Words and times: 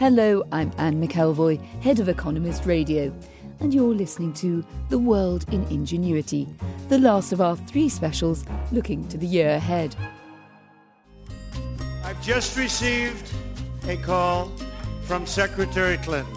Hello, 0.00 0.42
I'm 0.50 0.72
Anne 0.78 0.98
McElvoy, 0.98 1.62
head 1.82 2.00
of 2.00 2.08
Economist 2.08 2.64
Radio, 2.64 3.14
and 3.60 3.74
you're 3.74 3.94
listening 3.94 4.32
to 4.32 4.64
The 4.88 4.98
World 4.98 5.44
in 5.52 5.62
Ingenuity, 5.64 6.48
the 6.88 6.96
last 6.98 7.32
of 7.32 7.42
our 7.42 7.54
three 7.54 7.90
specials 7.90 8.46
looking 8.72 9.06
to 9.08 9.18
the 9.18 9.26
year 9.26 9.50
ahead. 9.50 9.94
I've 12.02 12.22
just 12.22 12.56
received 12.56 13.30
a 13.88 13.98
call 13.98 14.50
from 15.02 15.26
Secretary 15.26 15.98
Clinton. 15.98 16.32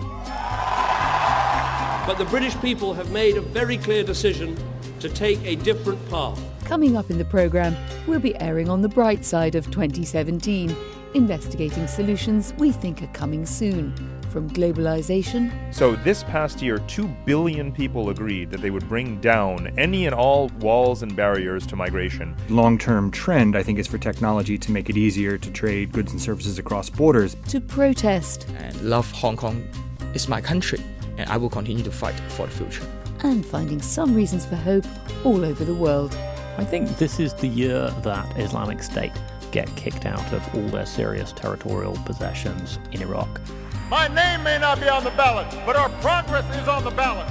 But 2.05 2.15
the 2.15 2.27
British 2.29 2.59
people 2.59 2.93
have 2.93 3.11
made 3.11 3.37
a 3.37 3.41
very 3.41 3.77
clear 3.77 4.03
decision 4.03 4.57
to 4.99 5.07
take 5.07 5.41
a 5.45 5.55
different 5.55 6.05
path. 6.09 6.37
Coming 6.65 6.97
up 6.97 7.09
in 7.09 7.17
the 7.17 7.23
programme, 7.23 7.77
we'll 8.07 8.19
be 8.19 8.35
airing 8.41 8.69
on 8.69 8.81
the 8.81 8.89
bright 8.89 9.23
side 9.23 9.55
of 9.55 9.71
2017 9.71 10.75
investigating 11.13 11.87
solutions 11.87 12.53
we 12.57 12.71
think 12.71 13.01
are 13.01 13.07
coming 13.07 13.45
soon. 13.45 13.93
From 14.29 14.49
globalization. 14.49 15.51
So, 15.71 15.95
this 15.97 16.23
past 16.23 16.59
year, 16.59 16.79
2 16.79 17.07
billion 17.23 17.71
people 17.71 18.09
agreed 18.09 18.49
that 18.49 18.61
they 18.61 18.71
would 18.71 18.89
bring 18.89 19.21
down 19.21 19.71
any 19.77 20.07
and 20.07 20.15
all 20.15 20.49
walls 20.59 21.03
and 21.03 21.15
barriers 21.15 21.67
to 21.67 21.75
migration. 21.75 22.35
Long 22.49 22.79
term 22.79 23.11
trend, 23.11 23.55
I 23.55 23.61
think, 23.61 23.77
is 23.77 23.85
for 23.85 23.99
technology 23.99 24.57
to 24.57 24.71
make 24.71 24.89
it 24.89 24.97
easier 24.97 25.37
to 25.37 25.51
trade 25.51 25.91
goods 25.91 26.13
and 26.13 26.19
services 26.19 26.57
across 26.57 26.89
borders. 26.89 27.35
To 27.49 27.61
protest. 27.61 28.47
And 28.57 28.81
love 28.81 29.11
Hong 29.11 29.37
Kong 29.37 29.67
is 30.15 30.27
my 30.27 30.41
country, 30.41 30.81
and 31.17 31.29
I 31.29 31.37
will 31.37 31.51
continue 31.51 31.83
to 31.83 31.91
fight 31.91 32.19
for 32.29 32.47
the 32.47 32.53
future. 32.53 32.87
And 33.19 33.45
finding 33.45 33.83
some 33.83 34.15
reasons 34.15 34.47
for 34.47 34.55
hope 34.55 34.85
all 35.23 35.45
over 35.45 35.63
the 35.63 35.75
world. 35.75 36.17
I 36.57 36.63
think 36.63 36.97
this 36.97 37.19
is 37.19 37.33
the 37.35 37.47
year 37.47 37.89
that 38.01 38.39
Islamic 38.39 38.81
State 38.81 39.13
get 39.53 39.73
kicked 39.75 40.07
out 40.07 40.33
of 40.33 40.55
all 40.55 40.67
their 40.69 40.85
serious 40.85 41.31
territorial 41.31 41.95
possessions 42.05 42.79
in 42.91 43.03
Iraq. 43.03 43.39
My 43.87 44.07
name 44.07 44.43
may 44.43 44.57
not 44.57 44.81
be 44.81 44.89
on 44.89 45.03
the 45.03 45.11
ballot, 45.11 45.47
but 45.63 45.75
our 45.75 45.89
progress 46.01 46.43
is 46.59 46.67
on 46.67 46.83
the 46.83 46.89
ballot. 46.89 47.27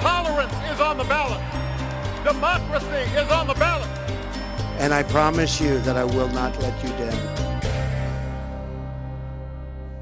Tolerance 0.00 0.54
is 0.72 0.80
on 0.80 0.96
the 0.96 1.04
ballot. 1.04 1.42
Democracy 2.24 3.04
is 3.14 3.30
on 3.30 3.48
the 3.48 3.54
ballot. 3.54 3.86
And 4.78 4.94
I 4.94 5.02
promise 5.02 5.60
you 5.60 5.78
that 5.80 5.98
I 5.98 6.04
will 6.04 6.28
not 6.28 6.58
let 6.62 6.82
you 6.82 6.88
down. 6.96 7.41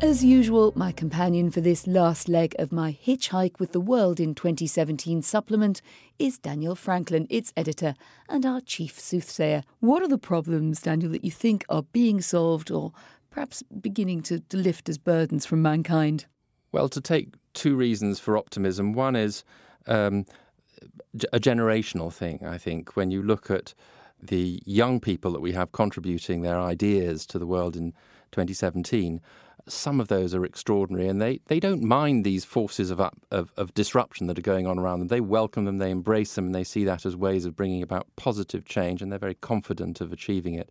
As 0.03 0.25
usual, 0.25 0.73
my 0.75 0.93
companion 0.93 1.51
for 1.51 1.61
this 1.61 1.87
last 1.87 2.27
leg 2.27 2.57
of 2.59 2.73
my 2.73 2.97
Hitchhike 3.05 3.61
with 3.61 3.73
the 3.73 3.81
World 3.81 4.19
in 4.19 4.35
2017 4.35 5.21
supplement 5.21 5.83
is 6.19 6.39
Daniel 6.39 6.75
Franklin, 6.75 7.27
its 7.29 7.53
editor 7.55 7.95
and 8.27 8.47
our 8.47 8.63
chief 8.63 8.99
soothsayer. 8.99 9.63
What 9.81 10.03
are 10.03 10.09
the 10.09 10.17
problems, 10.17 10.81
Daniel, 10.81 11.13
that 11.13 11.23
you 11.23 11.31
think 11.31 11.67
are 11.69 11.83
being 11.83 12.23
solved 12.23 12.71
or 12.71 12.93
perhaps 13.31 13.63
beginning 13.63 14.23
to, 14.23 14.41
to 14.41 14.57
lift 14.57 14.89
as 14.89 14.97
burdens 14.97 15.45
from 15.45 15.61
mankind? 15.61 16.25
Well, 16.73 16.89
to 16.89 17.01
take 17.03 17.35
two 17.53 17.77
reasons 17.77 18.19
for 18.19 18.39
optimism. 18.39 18.95
One 18.95 19.17
is 19.17 19.45
um, 19.87 20.25
a 21.31 21.39
generational 21.39 22.11
thing, 22.11 22.41
I 22.43 22.57
think. 22.57 22.97
When 22.97 23.11
you 23.11 23.23
look 23.23 23.51
at 23.51 23.75
the 24.23 24.63
young 24.65 24.99
people 24.99 25.33
that 25.33 25.41
we 25.41 25.53
have 25.53 25.73
contributing 25.73 26.41
their 26.41 26.59
ideas 26.59 27.27
to 27.27 27.39
the 27.39 27.47
world 27.47 27.77
in 27.77 27.93
2017, 28.33 29.21
some 29.69 30.01
of 30.01 30.09
those 30.09 30.35
are 30.35 30.45
extraordinary, 30.45 31.09
and 31.09 31.21
they, 31.21 31.41
they 31.47 31.61
don't 31.61 31.83
mind 31.83 32.25
these 32.25 32.45
forces 32.45 32.91
of, 32.91 33.01
up, 33.01 33.17
of, 33.31 33.53
of 33.57 33.75
disruption 33.75 34.27
that 34.27 34.39
are 34.39 34.43
going 34.43 34.67
on 34.67 34.79
around 34.79 35.01
them. 35.01 35.09
They 35.09 35.21
welcome 35.21 35.65
them, 35.65 35.79
they 35.79 35.91
embrace 35.91 36.35
them, 36.35 36.47
and 36.47 36.55
they 36.55 36.65
see 36.65 36.85
that 36.85 37.07
as 37.07 37.17
ways 37.17 37.45
of 37.45 37.57
bringing 37.57 37.83
about 37.83 38.07
positive 38.17 38.65
change, 38.65 39.03
and 39.03 39.11
they're 39.11 39.19
very 39.19 39.35
confident 39.35 40.01
of 40.01 40.13
achieving 40.13 40.55
it. 40.55 40.71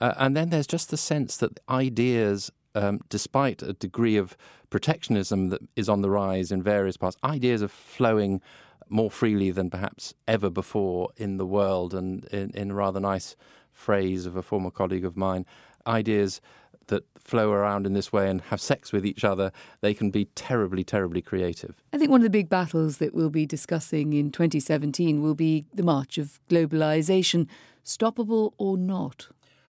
Uh, 0.00 0.14
and 0.16 0.36
then 0.36 0.50
there's 0.50 0.66
just 0.66 0.90
the 0.90 0.96
sense 0.96 1.36
that 1.36 1.60
ideas, 1.68 2.50
um, 2.74 3.00
despite 3.08 3.62
a 3.62 3.72
degree 3.72 4.16
of 4.16 4.36
protectionism 4.70 5.48
that 5.48 5.60
is 5.76 5.88
on 5.88 6.00
the 6.00 6.10
rise 6.10 6.50
in 6.50 6.62
various 6.62 6.96
parts, 6.96 7.16
ideas 7.24 7.62
are 7.62 7.68
flowing 7.68 8.40
more 8.88 9.10
freely 9.10 9.50
than 9.50 9.70
perhaps 9.70 10.14
ever 10.26 10.50
before 10.50 11.10
in 11.16 11.36
the 11.36 11.46
world. 11.46 11.94
And 11.94 12.24
in, 12.26 12.50
in 12.54 12.70
a 12.70 12.74
rather 12.74 13.00
nice 13.00 13.36
phrase 13.72 14.26
of 14.26 14.36
a 14.36 14.42
former 14.42 14.70
colleague 14.70 15.04
of 15.04 15.16
mine, 15.16 15.46
ideas 15.86 16.40
that 16.88 17.04
flow 17.16 17.52
around 17.52 17.86
in 17.86 17.92
this 17.92 18.12
way 18.12 18.28
and 18.28 18.40
have 18.42 18.60
sex 18.60 18.92
with 18.92 19.06
each 19.06 19.24
other, 19.24 19.52
they 19.80 19.94
can 19.94 20.10
be 20.10 20.26
terribly, 20.34 20.84
terribly 20.84 21.22
creative. 21.22 21.82
I 21.92 21.98
think 21.98 22.10
one 22.10 22.20
of 22.20 22.24
the 22.24 22.30
big 22.30 22.48
battles 22.48 22.98
that 22.98 23.14
we'll 23.14 23.30
be 23.30 23.46
discussing 23.46 24.12
in 24.12 24.30
2017 24.30 25.22
will 25.22 25.34
be 25.34 25.64
the 25.72 25.82
march 25.82 26.18
of 26.18 26.40
globalisation, 26.48 27.46
stoppable 27.84 28.52
or 28.58 28.76
not. 28.76 29.28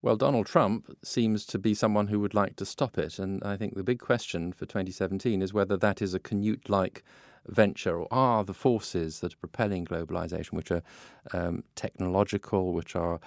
Well, 0.03 0.17
Donald 0.17 0.47
Trump 0.47 0.97
seems 1.05 1.47
to 1.47 1.59
be 1.59 1.75
someone 1.75 2.09
who 2.09 2.19
would 2.19 2.35
like 2.35 2.57
to 2.57 2.67
stop 2.67 2.99
it. 2.99 3.21
And 3.21 3.43
I 3.45 3.57
think 3.57 3.77
the 3.77 3.85
big 3.85 4.01
question 4.01 4.53
for 4.53 4.67
2017 4.67 5.41
is 5.41 5.55
whether 5.55 5.77
that 5.77 6.03
is 6.03 6.13
a 6.13 6.19
Canute 6.19 6.69
like 6.69 7.05
venture 7.47 7.99
or 8.01 8.09
are 8.11 8.43
the 8.45 8.55
forces 8.55 9.21
that 9.21 9.35
are 9.35 9.37
propelling 9.37 9.85
globalization, 9.85 10.55
which 10.55 10.73
are 10.73 10.83
um, 11.33 11.63
technological, 11.77 12.73
which 12.73 12.97
are 12.97 13.21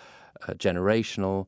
uh, 0.47 0.53
generational, 0.53 1.47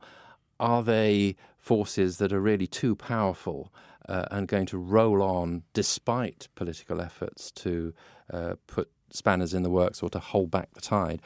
are 0.59 0.84
they 0.84 1.35
forces 1.57 2.18
that 2.18 2.31
are 2.31 2.41
really 2.41 2.68
too 2.68 2.95
powerful 2.95 3.73
uh, 4.07 4.25
and 4.31 4.47
going 4.47 4.66
to 4.68 4.78
roll 4.78 5.22
on 5.22 5.63
despite 5.73 6.47
political 6.56 7.01
efforts 7.01 7.51
to 7.51 7.94
uh, 8.31 8.56
put 8.68 8.90
spanners 9.09 9.53
in 9.53 9.63
the 9.63 9.69
works 9.69 10.01
or 10.01 10.09
to 10.09 10.19
hold 10.19 10.51
back 10.51 10.73
the 10.73 10.81
tide? 10.81 11.22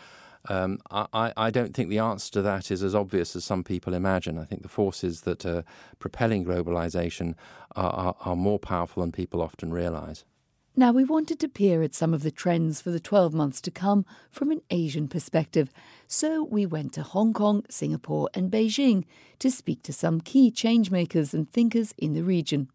Um, 0.50 0.80
I, 0.90 1.34
I, 1.38 1.52
don't 1.52 1.76
think 1.76 1.90
the 1.90 2.00
answer 2.00 2.32
to 2.32 2.42
that 2.42 2.72
is 2.72 2.82
as 2.82 2.96
obvious 2.96 3.36
as 3.36 3.46
some 3.46 3.64
people 3.64 3.94
imagine. 3.94 4.40
I 4.40 4.46
think 4.46 4.64
the 4.64 4.70
forces 4.70 5.22
that 5.22 5.46
are 5.46 5.64
propelling 6.00 6.46
globalization 6.46 7.36
are, 7.76 7.92
are, 7.92 8.16
are 8.26 8.36
more 8.36 8.58
powerful 8.58 9.04
than 9.04 9.12
people 9.12 9.40
often 9.40 9.72
realize. 9.72 10.26
Now, 10.74 10.94
we 10.94 11.04
wanted 11.04 11.38
to 11.42 11.50
peer 11.50 11.84
at 11.84 11.94
some 11.94 12.14
of 12.14 12.24
the 12.24 12.32
trends 12.32 12.80
for 12.80 12.92
the 12.92 13.00
12 13.00 13.34
months 13.34 13.60
to 13.62 13.72
come 13.72 14.06
from 14.32 14.52
an 14.52 14.62
Asian 14.70 15.10
perspective. 15.10 15.70
So 16.08 16.44
we 16.44 16.66
went 16.66 16.94
to 16.94 17.04
Hong 17.04 17.34
Kong, 17.34 17.66
Singapore, 17.70 18.30
and 18.34 18.50
Beijing 18.50 19.04
to 19.40 19.52
speak 19.52 19.84
to 19.84 19.92
some 19.92 20.22
key 20.22 20.50
changemakers 20.50 21.34
and 21.34 21.52
thinkers 21.52 21.94
in 21.98 22.14
the 22.14 22.24
region. 22.24 22.70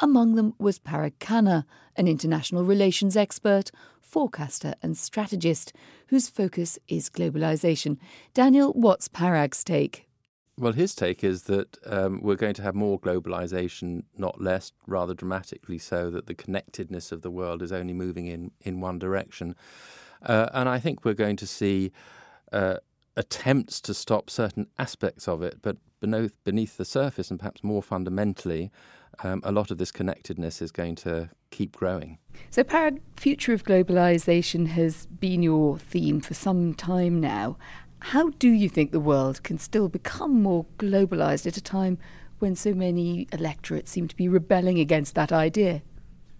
Among 0.00 0.34
them 0.34 0.54
was 0.58 0.78
Parag 0.78 1.12
Khanna, 1.20 1.66
an 1.94 2.08
international 2.08 2.64
relations 2.64 3.18
expert, 3.18 3.70
forecaster, 4.00 4.74
and 4.82 4.96
strategist 4.96 5.74
whose 6.06 6.30
focus 6.30 6.78
is 6.88 7.10
globalization. 7.10 7.98
Daniel, 8.32 8.72
what's 8.72 9.08
Parag's 9.08 9.62
take? 9.62 10.05
Well, 10.58 10.72
his 10.72 10.94
take 10.94 11.22
is 11.22 11.42
that 11.44 11.76
um, 11.84 12.20
we're 12.22 12.36
going 12.36 12.54
to 12.54 12.62
have 12.62 12.74
more 12.74 12.98
globalization, 12.98 14.04
not 14.16 14.40
less, 14.40 14.72
rather 14.86 15.12
dramatically 15.12 15.78
so, 15.78 16.10
that 16.10 16.26
the 16.26 16.34
connectedness 16.34 17.12
of 17.12 17.20
the 17.20 17.30
world 17.30 17.60
is 17.60 17.72
only 17.72 17.92
moving 17.92 18.26
in, 18.26 18.52
in 18.62 18.80
one 18.80 18.98
direction. 18.98 19.54
Uh, 20.22 20.48
and 20.54 20.66
I 20.66 20.78
think 20.78 21.04
we're 21.04 21.12
going 21.12 21.36
to 21.36 21.46
see 21.46 21.92
uh, 22.52 22.78
attempts 23.16 23.82
to 23.82 23.92
stop 23.92 24.30
certain 24.30 24.66
aspects 24.78 25.28
of 25.28 25.42
it, 25.42 25.58
but 25.60 25.76
beneath, 26.00 26.42
beneath 26.44 26.78
the 26.78 26.86
surface 26.86 27.30
and 27.30 27.38
perhaps 27.38 27.62
more 27.62 27.82
fundamentally, 27.82 28.70
um, 29.22 29.40
a 29.44 29.52
lot 29.52 29.70
of 29.70 29.78
this 29.78 29.90
connectedness 29.90 30.60
is 30.60 30.70
going 30.70 30.94
to 30.94 31.30
keep 31.50 31.76
growing. 31.76 32.18
So, 32.50 32.62
Parag, 32.62 33.00
future 33.16 33.52
of 33.52 33.64
globalization 33.64 34.68
has 34.68 35.06
been 35.06 35.42
your 35.42 35.78
theme 35.78 36.20
for 36.20 36.34
some 36.34 36.74
time 36.74 37.20
now. 37.20 37.56
How 38.00 38.30
do 38.38 38.48
you 38.48 38.68
think 38.68 38.92
the 38.92 39.00
world 39.00 39.42
can 39.42 39.58
still 39.58 39.88
become 39.88 40.42
more 40.42 40.66
globalised 40.78 41.46
at 41.46 41.56
a 41.56 41.62
time 41.62 41.98
when 42.38 42.54
so 42.54 42.74
many 42.74 43.26
electorates 43.32 43.90
seem 43.90 44.06
to 44.08 44.16
be 44.16 44.28
rebelling 44.28 44.78
against 44.78 45.14
that 45.14 45.32
idea? 45.32 45.82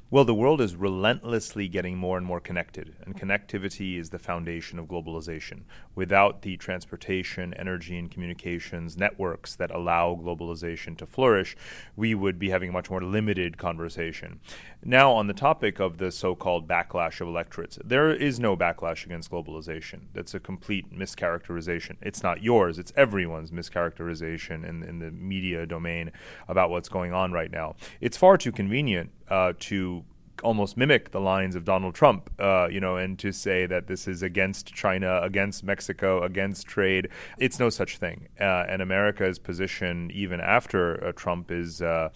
Well, 0.08 0.24
the 0.24 0.34
world 0.34 0.60
is 0.60 0.76
relentlessly 0.76 1.66
getting 1.66 1.96
more 1.96 2.16
and 2.16 2.24
more 2.24 2.38
connected, 2.38 2.94
and 3.04 3.16
connectivity 3.16 3.98
is 3.98 4.10
the 4.10 4.20
foundation 4.20 4.78
of 4.78 4.86
globalization. 4.86 5.62
Without 5.96 6.42
the 6.42 6.56
transportation, 6.56 7.52
energy, 7.54 7.98
and 7.98 8.08
communications 8.08 8.96
networks 8.96 9.56
that 9.56 9.72
allow 9.72 10.14
globalization 10.14 10.96
to 10.98 11.06
flourish, 11.06 11.56
we 11.96 12.14
would 12.14 12.38
be 12.38 12.50
having 12.50 12.68
a 12.68 12.72
much 12.72 12.88
more 12.88 13.02
limited 13.02 13.58
conversation. 13.58 14.38
Now, 14.84 15.10
on 15.10 15.26
the 15.26 15.34
topic 15.34 15.80
of 15.80 15.98
the 15.98 16.12
so 16.12 16.36
called 16.36 16.68
backlash 16.68 17.20
of 17.20 17.26
electorates, 17.26 17.76
there 17.84 18.14
is 18.14 18.38
no 18.38 18.56
backlash 18.56 19.04
against 19.06 19.32
globalization. 19.32 20.02
That's 20.14 20.34
a 20.34 20.38
complete 20.38 20.96
mischaracterization. 20.96 21.96
It's 22.00 22.22
not 22.22 22.44
yours, 22.44 22.78
it's 22.78 22.92
everyone's 22.96 23.50
mischaracterization 23.50 24.64
in, 24.64 24.84
in 24.84 25.00
the 25.00 25.10
media 25.10 25.66
domain 25.66 26.12
about 26.46 26.70
what's 26.70 26.88
going 26.88 27.12
on 27.12 27.32
right 27.32 27.50
now. 27.50 27.74
It's 28.00 28.16
far 28.16 28.38
too 28.38 28.52
convenient 28.52 29.10
uh, 29.28 29.54
to 29.58 30.04
almost 30.42 30.76
mimic 30.76 31.10
the 31.10 31.20
lines 31.20 31.56
of 31.56 31.64
Donald 31.64 31.94
Trump, 31.94 32.30
uh, 32.38 32.68
you 32.70 32.80
know, 32.80 32.96
and 32.96 33.18
to 33.18 33.32
say 33.32 33.66
that 33.66 33.86
this 33.86 34.06
is 34.08 34.22
against 34.22 34.74
China, 34.74 35.20
against 35.22 35.64
Mexico, 35.64 36.22
against 36.22 36.66
trade. 36.66 37.08
It's 37.38 37.58
no 37.58 37.70
such 37.70 37.98
thing. 37.98 38.28
Uh, 38.40 38.64
and 38.68 38.82
America's 38.82 39.38
position, 39.38 40.10
even 40.12 40.40
after 40.40 41.04
uh, 41.04 41.12
Trump 41.12 41.50
is 41.50 41.82
uh, 41.82 42.10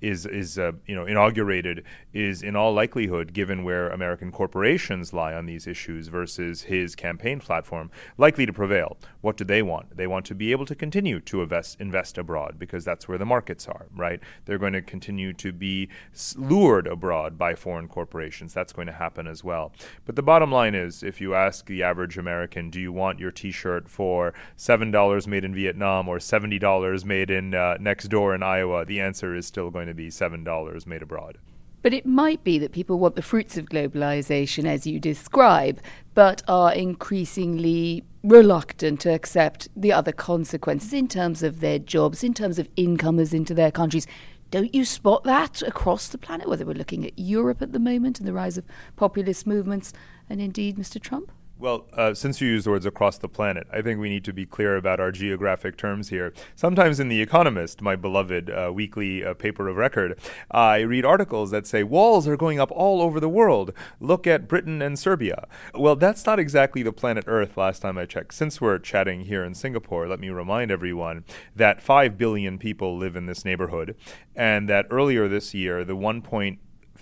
is 0.00 0.26
is 0.26 0.58
uh, 0.58 0.72
you 0.86 0.94
know 0.94 1.06
inaugurated 1.06 1.84
is 2.12 2.42
in 2.42 2.56
all 2.56 2.72
likelihood, 2.72 3.32
given 3.32 3.64
where 3.64 3.88
American 3.88 4.30
corporations 4.30 5.12
lie 5.12 5.34
on 5.34 5.46
these 5.46 5.66
issues 5.66 6.08
versus 6.08 6.62
his 6.62 6.94
campaign 6.94 7.40
platform, 7.40 7.90
likely 8.18 8.46
to 8.46 8.52
prevail. 8.52 8.96
What 9.20 9.36
do 9.36 9.44
they 9.44 9.62
want? 9.62 9.96
They 9.96 10.06
want 10.06 10.26
to 10.26 10.34
be 10.34 10.52
able 10.52 10.66
to 10.66 10.74
continue 10.74 11.20
to 11.20 11.42
invest 11.42 11.80
invest 11.80 12.18
abroad 12.18 12.58
because 12.58 12.84
that's 12.84 13.08
where 13.08 13.18
the 13.18 13.24
markets 13.24 13.66
are. 13.66 13.86
Right? 13.94 14.20
They're 14.44 14.58
going 14.58 14.74
to 14.74 14.82
continue 14.82 15.32
to 15.34 15.52
be 15.52 15.88
lured 16.36 16.86
abroad 16.86 17.38
by 17.38 17.54
foreign 17.54 17.88
corporations. 17.88 18.52
That's 18.52 18.72
going 18.72 18.86
to 18.86 18.92
happen 18.92 19.26
as 19.26 19.42
well. 19.42 19.72
But 20.04 20.16
the 20.16 20.22
bottom 20.22 20.52
line 20.52 20.74
is, 20.74 21.02
if 21.02 21.20
you 21.20 21.34
ask 21.34 21.66
the 21.66 21.82
average 21.82 22.18
American, 22.18 22.70
do 22.70 22.80
you 22.80 22.92
want 22.92 23.18
your 23.18 23.30
T-shirt 23.30 23.88
for 23.88 24.34
seven 24.56 24.90
dollars 24.90 25.26
made 25.26 25.44
in 25.44 25.54
Vietnam 25.54 26.08
or 26.08 26.20
seventy 26.20 26.58
dollars 26.58 27.04
made 27.04 27.30
in 27.30 27.54
uh, 27.54 27.76
next 27.80 28.08
door 28.08 28.34
in 28.34 28.42
Iowa? 28.42 28.84
The 28.84 29.00
answer 29.00 29.34
is 29.34 29.46
still 29.46 29.70
going 29.70 29.83
to 29.88 29.94
be 29.94 30.08
$7 30.08 30.86
made 30.86 31.02
abroad. 31.02 31.38
But 31.82 31.92
it 31.92 32.06
might 32.06 32.42
be 32.42 32.58
that 32.60 32.72
people 32.72 32.98
want 32.98 33.14
the 33.14 33.20
fruits 33.20 33.58
of 33.58 33.66
globalization 33.66 34.64
as 34.64 34.86
you 34.86 34.98
describe, 34.98 35.82
but 36.14 36.42
are 36.48 36.72
increasingly 36.72 38.04
reluctant 38.22 39.00
to 39.00 39.12
accept 39.12 39.68
the 39.76 39.92
other 39.92 40.12
consequences 40.12 40.94
in 40.94 41.08
terms 41.08 41.42
of 41.42 41.60
their 41.60 41.78
jobs, 41.78 42.24
in 42.24 42.32
terms 42.32 42.58
of 42.58 42.68
incomers 42.76 43.34
into 43.34 43.52
their 43.52 43.70
countries. 43.70 44.06
Don't 44.50 44.74
you 44.74 44.86
spot 44.86 45.24
that 45.24 45.60
across 45.60 46.08
the 46.08 46.16
planet, 46.16 46.48
whether 46.48 46.64
we're 46.64 46.72
looking 46.72 47.04
at 47.04 47.18
Europe 47.18 47.60
at 47.60 47.72
the 47.72 47.78
moment 47.78 48.18
and 48.18 48.26
the 48.26 48.32
rise 48.32 48.56
of 48.56 48.64
populist 48.96 49.46
movements, 49.46 49.92
and 50.30 50.40
indeed 50.40 50.78
Mr. 50.78 50.98
Trump? 50.98 51.30
Well, 51.64 51.86
uh, 51.94 52.12
since 52.12 52.42
you 52.42 52.48
use 52.48 52.64
the 52.64 52.70
words 52.72 52.84
across 52.84 53.16
the 53.16 53.26
planet, 53.26 53.66
I 53.72 53.80
think 53.80 53.98
we 53.98 54.10
need 54.10 54.22
to 54.26 54.34
be 54.34 54.44
clear 54.44 54.76
about 54.76 55.00
our 55.00 55.10
geographic 55.10 55.78
terms 55.78 56.10
here. 56.10 56.34
Sometimes 56.54 57.00
in 57.00 57.08
The 57.08 57.22
Economist, 57.22 57.80
my 57.80 57.96
beloved 57.96 58.50
uh, 58.50 58.70
weekly 58.70 59.24
uh, 59.24 59.32
paper 59.32 59.66
of 59.66 59.76
record, 59.76 60.20
I 60.50 60.80
read 60.80 61.06
articles 61.06 61.52
that 61.52 61.66
say 61.66 61.82
walls 61.82 62.28
are 62.28 62.36
going 62.36 62.60
up 62.60 62.70
all 62.70 63.00
over 63.00 63.18
the 63.18 63.30
world. 63.30 63.72
Look 63.98 64.26
at 64.26 64.46
Britain 64.46 64.82
and 64.82 64.98
Serbia. 64.98 65.48
Well, 65.72 65.96
that's 65.96 66.26
not 66.26 66.38
exactly 66.38 66.82
the 66.82 66.92
planet 66.92 67.24
Earth 67.26 67.56
last 67.56 67.80
time 67.80 67.96
I 67.96 68.04
checked. 68.04 68.34
Since 68.34 68.60
we're 68.60 68.78
chatting 68.78 69.22
here 69.22 69.42
in 69.42 69.54
Singapore, 69.54 70.06
let 70.06 70.20
me 70.20 70.28
remind 70.28 70.70
everyone 70.70 71.24
that 71.56 71.80
5 71.80 72.18
billion 72.18 72.58
people 72.58 72.98
live 72.98 73.16
in 73.16 73.24
this 73.24 73.42
neighborhood, 73.42 73.96
and 74.36 74.68
that 74.68 74.84
earlier 74.90 75.28
this 75.28 75.54
year, 75.54 75.82
the 75.82 75.96
1 75.96 76.20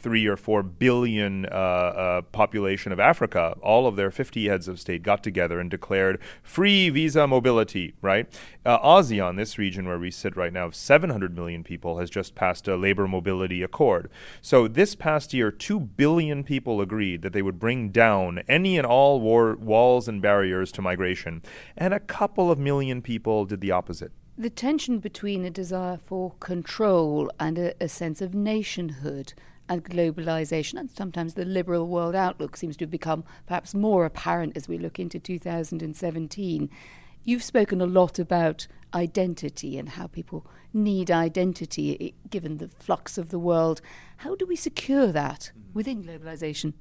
three 0.03 0.27
or 0.27 0.37
four 0.37 0.63
billion 0.63 1.47
uh, 1.47 1.49
uh, 1.49 2.23
population 2.23 2.93
of 2.93 2.99
Africa, 2.99 3.57
all 3.63 3.87
of 3.87 3.97
their 3.97 4.11
50 4.11 4.49
heads 4.49 4.67
of 4.67 4.81
state 4.81 5.03
got 5.03 5.23
together 5.23 5.61
and 5.61 5.71
declared 5.71 6.21
free 6.43 6.91
visa 6.91 7.27
mobility, 7.27 7.95
right? 8.03 8.27
Uh, 8.67 8.79
ASEAN, 8.81 9.37
this 9.37 9.59
region 9.59 9.87
where 9.87 9.99
we 9.99 10.11
sit 10.11 10.37
right 10.37 10.53
now, 10.53 10.67
of 10.67 10.75
700 10.75 11.35
million 11.35 11.63
people, 11.63 11.99
has 11.99 12.11
just 12.11 12.35
passed 12.35 12.67
a 12.67 12.77
labor 12.77 13.07
mobility 13.07 13.63
accord. 13.63 14.11
So 14.41 14.67
this 14.67 14.95
past 14.95 15.33
year, 15.33 15.53
2 15.53 15.79
billion 15.79 16.43
people 16.43 16.81
agreed 16.81 17.23
that 17.23 17.33
they 17.33 17.43
would 17.43 17.61
bring 17.61 17.91
down 17.91 18.43
any 18.49 18.77
and 18.77 18.87
all 18.87 19.21
war- 19.21 19.57
walls 19.57 20.09
and 20.09 20.21
barriers 20.21 20.73
to 20.73 20.83
migration, 20.83 21.43
and 21.77 21.95
a 21.95 22.01
couple 22.01 22.51
of 22.51 22.59
million 22.59 23.03
people 23.03 23.45
did 23.45 23.61
the 23.61 23.71
opposite 23.71 24.13
the 24.39 24.51
tension 24.51 24.99
between 24.99 25.45
a 25.45 25.51
desire 25.51 25.99
for 26.03 26.33
control 26.41 27.31
and 27.39 27.59
a, 27.59 27.75
a, 27.85 27.89
sense 27.89 28.23
of 28.23 28.35
nationhood 28.35 29.35
and 29.69 29.85
globalization, 29.85 30.79
and 30.79 30.91
sometimes 30.91 31.35
the 31.35 31.45
liberal 31.45 31.87
world 31.87 32.15
outlook 32.15 32.57
seems 32.57 32.77
to 32.77 32.85
have 32.85 32.91
become 32.91 33.25
perhaps 33.47 33.75
more 33.75 34.05
apparent 34.05 34.57
as 34.57 34.69
we 34.69 34.79
look 34.79 34.99
into 34.99 35.19
2017. 35.19 36.71
You've 37.25 37.43
spoken 37.43 37.81
a 37.81 37.87
lot 37.87 38.19
about 38.19 38.67
identity 38.95 39.79
and 39.79 39.91
how 39.91 40.07
people 40.07 40.47
need 40.75 41.11
identity 41.11 42.15
given 42.29 42.59
the 42.59 42.69
flux 42.69 43.17
of 43.17 43.31
the 43.31 43.39
world. 43.39 43.81
How 44.19 44.35
do 44.35 44.47
we 44.47 44.57
secure 44.57 45.09
that 45.09 45.53
mm. 45.57 45.75
within 45.75 46.05
globalization? 46.05 46.75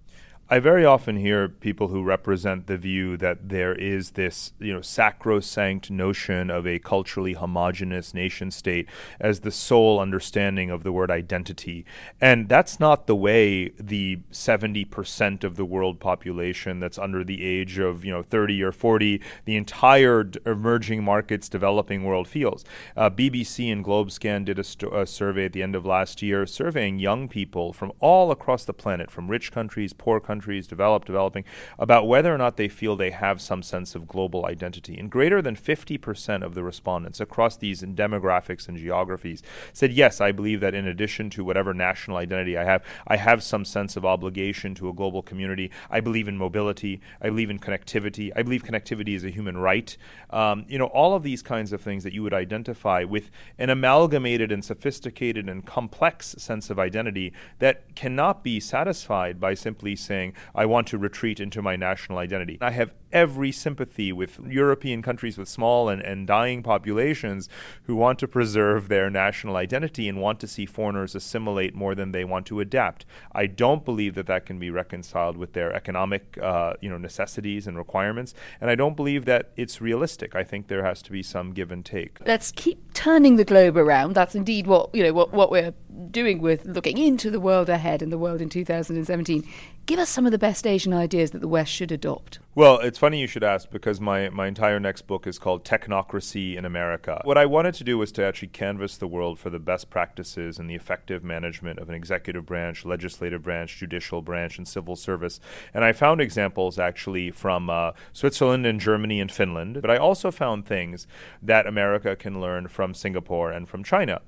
I 0.53 0.59
very 0.59 0.83
often 0.83 1.15
hear 1.15 1.47
people 1.47 1.87
who 1.87 2.03
represent 2.03 2.67
the 2.67 2.75
view 2.75 3.15
that 3.15 3.47
there 3.47 3.73
is 3.73 4.11
this, 4.11 4.51
you 4.59 4.73
know, 4.73 4.81
sacrosanct 4.81 5.89
notion 5.89 6.49
of 6.49 6.67
a 6.67 6.77
culturally 6.77 7.35
homogenous 7.35 8.13
nation 8.13 8.51
state 8.51 8.89
as 9.17 9.39
the 9.39 9.51
sole 9.51 9.97
understanding 9.97 10.69
of 10.69 10.83
the 10.83 10.91
word 10.91 11.09
identity. 11.09 11.85
And 12.19 12.49
that's 12.49 12.81
not 12.81 13.07
the 13.07 13.15
way 13.15 13.69
the 13.79 14.17
70% 14.29 15.45
of 15.45 15.55
the 15.55 15.63
world 15.63 16.01
population 16.01 16.81
that's 16.81 16.99
under 16.99 17.23
the 17.23 17.45
age 17.45 17.79
of, 17.79 18.03
you 18.03 18.11
know, 18.11 18.21
30 18.21 18.61
or 18.61 18.73
40, 18.73 19.21
the 19.45 19.55
entire 19.55 20.25
d- 20.25 20.37
emerging 20.45 21.01
markets 21.01 21.47
developing 21.47 22.03
world 22.03 22.27
feels. 22.27 22.65
Uh, 22.97 23.09
BBC 23.09 23.71
and 23.71 23.85
Globescan 23.85 24.43
did 24.43 24.59
a, 24.59 24.65
st- 24.65 24.93
a 24.93 25.05
survey 25.05 25.45
at 25.45 25.53
the 25.53 25.63
end 25.63 25.77
of 25.77 25.85
last 25.85 26.21
year 26.21 26.45
surveying 26.45 26.99
young 26.99 27.29
people 27.29 27.71
from 27.71 27.93
all 28.01 28.31
across 28.31 28.65
the 28.65 28.73
planet, 28.73 29.09
from 29.09 29.29
rich 29.29 29.53
countries, 29.53 29.93
poor 29.93 30.19
countries, 30.19 30.40
countries, 30.41 30.65
developed, 30.65 31.05
developing, 31.05 31.43
about 31.77 32.07
whether 32.07 32.33
or 32.33 32.37
not 32.37 32.57
they 32.57 32.67
feel 32.67 32.95
they 32.95 33.11
have 33.11 33.39
some 33.39 33.61
sense 33.61 33.93
of 33.93 34.07
global 34.07 34.47
identity. 34.47 34.97
And 34.97 35.07
greater 35.07 35.39
than 35.39 35.55
50% 35.55 36.43
of 36.43 36.55
the 36.55 36.63
respondents 36.63 37.19
across 37.19 37.57
these 37.57 37.83
demographics 37.83 38.67
and 38.67 38.75
geographies 38.75 39.43
said, 39.71 39.93
Yes, 39.93 40.19
I 40.19 40.31
believe 40.31 40.59
that 40.61 40.73
in 40.73 40.87
addition 40.87 41.29
to 41.31 41.43
whatever 41.43 41.75
national 41.75 42.17
identity 42.17 42.57
I 42.57 42.63
have, 42.63 42.83
I 43.05 43.17
have 43.17 43.43
some 43.43 43.63
sense 43.63 43.95
of 43.95 44.03
obligation 44.03 44.73
to 44.75 44.89
a 44.89 44.93
global 44.93 45.21
community. 45.21 45.69
I 45.91 45.99
believe 45.99 46.27
in 46.27 46.37
mobility. 46.37 47.01
I 47.21 47.29
believe 47.29 47.51
in 47.51 47.59
connectivity. 47.59 48.31
I 48.35 48.41
believe 48.41 48.63
connectivity 48.63 49.15
is 49.15 49.23
a 49.23 49.29
human 49.29 49.57
right. 49.57 49.95
Um, 50.31 50.65
you 50.67 50.79
know, 50.79 50.87
all 50.87 51.13
of 51.13 51.21
these 51.21 51.43
kinds 51.43 51.71
of 51.71 51.81
things 51.81 52.03
that 52.03 52.13
you 52.13 52.23
would 52.23 52.33
identify 52.33 53.03
with 53.03 53.29
an 53.59 53.69
amalgamated 53.69 54.51
and 54.51 54.65
sophisticated 54.65 55.47
and 55.47 55.67
complex 55.67 56.33
sense 56.39 56.71
of 56.71 56.79
identity 56.79 57.31
that 57.59 57.93
cannot 57.93 58.43
be 58.43 58.59
satisfied 58.59 59.39
by 59.39 59.53
simply 59.53 59.95
saying, 59.95 60.30
I 60.55 60.65
want 60.65 60.87
to 60.87 60.97
retreat 60.97 61.39
into 61.39 61.61
my 61.61 61.75
national 61.75 62.17
identity. 62.17 62.57
I 62.61 62.71
have 62.71 62.93
every 63.11 63.51
sympathy 63.51 64.11
with 64.11 64.39
European 64.47 65.01
countries 65.01 65.37
with 65.37 65.47
small 65.47 65.89
and, 65.89 66.01
and 66.01 66.25
dying 66.25 66.63
populations 66.63 67.49
who 67.83 67.95
want 67.95 68.19
to 68.19 68.27
preserve 68.27 68.87
their 68.87 69.09
national 69.09 69.55
identity 69.55 70.07
and 70.07 70.19
want 70.19 70.39
to 70.39 70.47
see 70.47 70.65
foreigners 70.65 71.15
assimilate 71.15 71.75
more 71.75 71.95
than 71.95 72.11
they 72.11 72.23
want 72.23 72.45
to 72.47 72.59
adapt. 72.59 73.05
I 73.33 73.47
don't 73.47 73.83
believe 73.83 74.15
that 74.15 74.27
that 74.27 74.45
can 74.45 74.59
be 74.59 74.69
reconciled 74.69 75.37
with 75.37 75.53
their 75.53 75.73
economic 75.73 76.37
uh, 76.41 76.73
you 76.81 76.89
know, 76.89 76.97
necessities 76.97 77.67
and 77.67 77.77
requirements, 77.77 78.33
and 78.59 78.69
I 78.69 78.75
don't 78.75 78.95
believe 78.95 79.25
that 79.25 79.51
it's 79.55 79.81
realistic. 79.81 80.35
I 80.35 80.43
think 80.43 80.67
there 80.67 80.83
has 80.83 81.01
to 81.03 81.11
be 81.11 81.23
some 81.23 81.53
give 81.53 81.71
and 81.71 81.85
take. 81.85 82.19
Let's 82.25 82.51
keep 82.51 82.93
turning 82.93 83.35
the 83.35 83.45
globe 83.45 83.77
around. 83.77 84.13
That's 84.13 84.35
indeed 84.35 84.67
what 84.67 84.93
you 84.93 85.03
know 85.03 85.13
what, 85.13 85.33
what 85.33 85.51
we're 85.51 85.73
doing 86.09 86.41
with 86.41 86.65
looking 86.65 86.97
into 86.97 87.29
the 87.29 87.39
world 87.39 87.69
ahead 87.69 88.01
and 88.01 88.11
the 88.11 88.17
world 88.17 88.41
in 88.41 88.49
2017. 88.49 89.47
Give 89.85 89.99
us 89.99 90.09
some 90.09 90.25
of 90.25 90.31
the 90.31 90.37
best 90.37 90.65
Asian 90.67 90.93
ideas 90.93 91.31
that 91.31 91.41
the 91.41 91.47
West 91.47 91.71
should 91.71 91.91
adopt. 91.91 92.39
Well, 92.53 92.79
it's 92.79 92.97
funny 92.97 93.21
you 93.21 93.27
should 93.27 93.45
ask 93.45 93.69
because 93.69 94.01
my, 94.01 94.27
my 94.27 94.45
entire 94.45 94.77
next 94.77 95.03
book 95.03 95.25
is 95.25 95.39
called 95.39 95.63
Technocracy 95.63 96.57
in 96.57 96.65
America. 96.65 97.21
What 97.23 97.37
I 97.37 97.45
wanted 97.45 97.75
to 97.75 97.85
do 97.85 97.97
was 97.97 98.11
to 98.11 98.25
actually 98.25 98.49
canvass 98.49 98.97
the 98.97 99.07
world 99.07 99.39
for 99.39 99.49
the 99.49 99.57
best 99.57 99.89
practices 99.89 100.59
in 100.59 100.67
the 100.67 100.75
effective 100.75 101.23
management 101.23 101.79
of 101.79 101.87
an 101.87 101.95
executive 101.95 102.45
branch, 102.45 102.83
legislative 102.83 103.41
branch, 103.41 103.77
judicial 103.77 104.21
branch, 104.21 104.57
and 104.57 104.67
civil 104.67 104.97
service. 104.97 105.39
And 105.73 105.85
I 105.85 105.93
found 105.93 106.19
examples 106.19 106.77
actually 106.77 107.31
from 107.31 107.69
uh, 107.69 107.93
Switzerland 108.11 108.65
and 108.65 108.81
Germany 108.81 109.21
and 109.21 109.31
Finland, 109.31 109.81
but 109.81 109.89
I 109.89 109.95
also 109.95 110.29
found 110.29 110.65
things 110.65 111.07
that 111.41 111.65
America 111.65 112.17
can 112.17 112.41
learn 112.41 112.67
from 112.67 112.93
Singapore 112.93 113.53
and 113.53 113.69
from 113.69 113.81
China. 113.81 114.19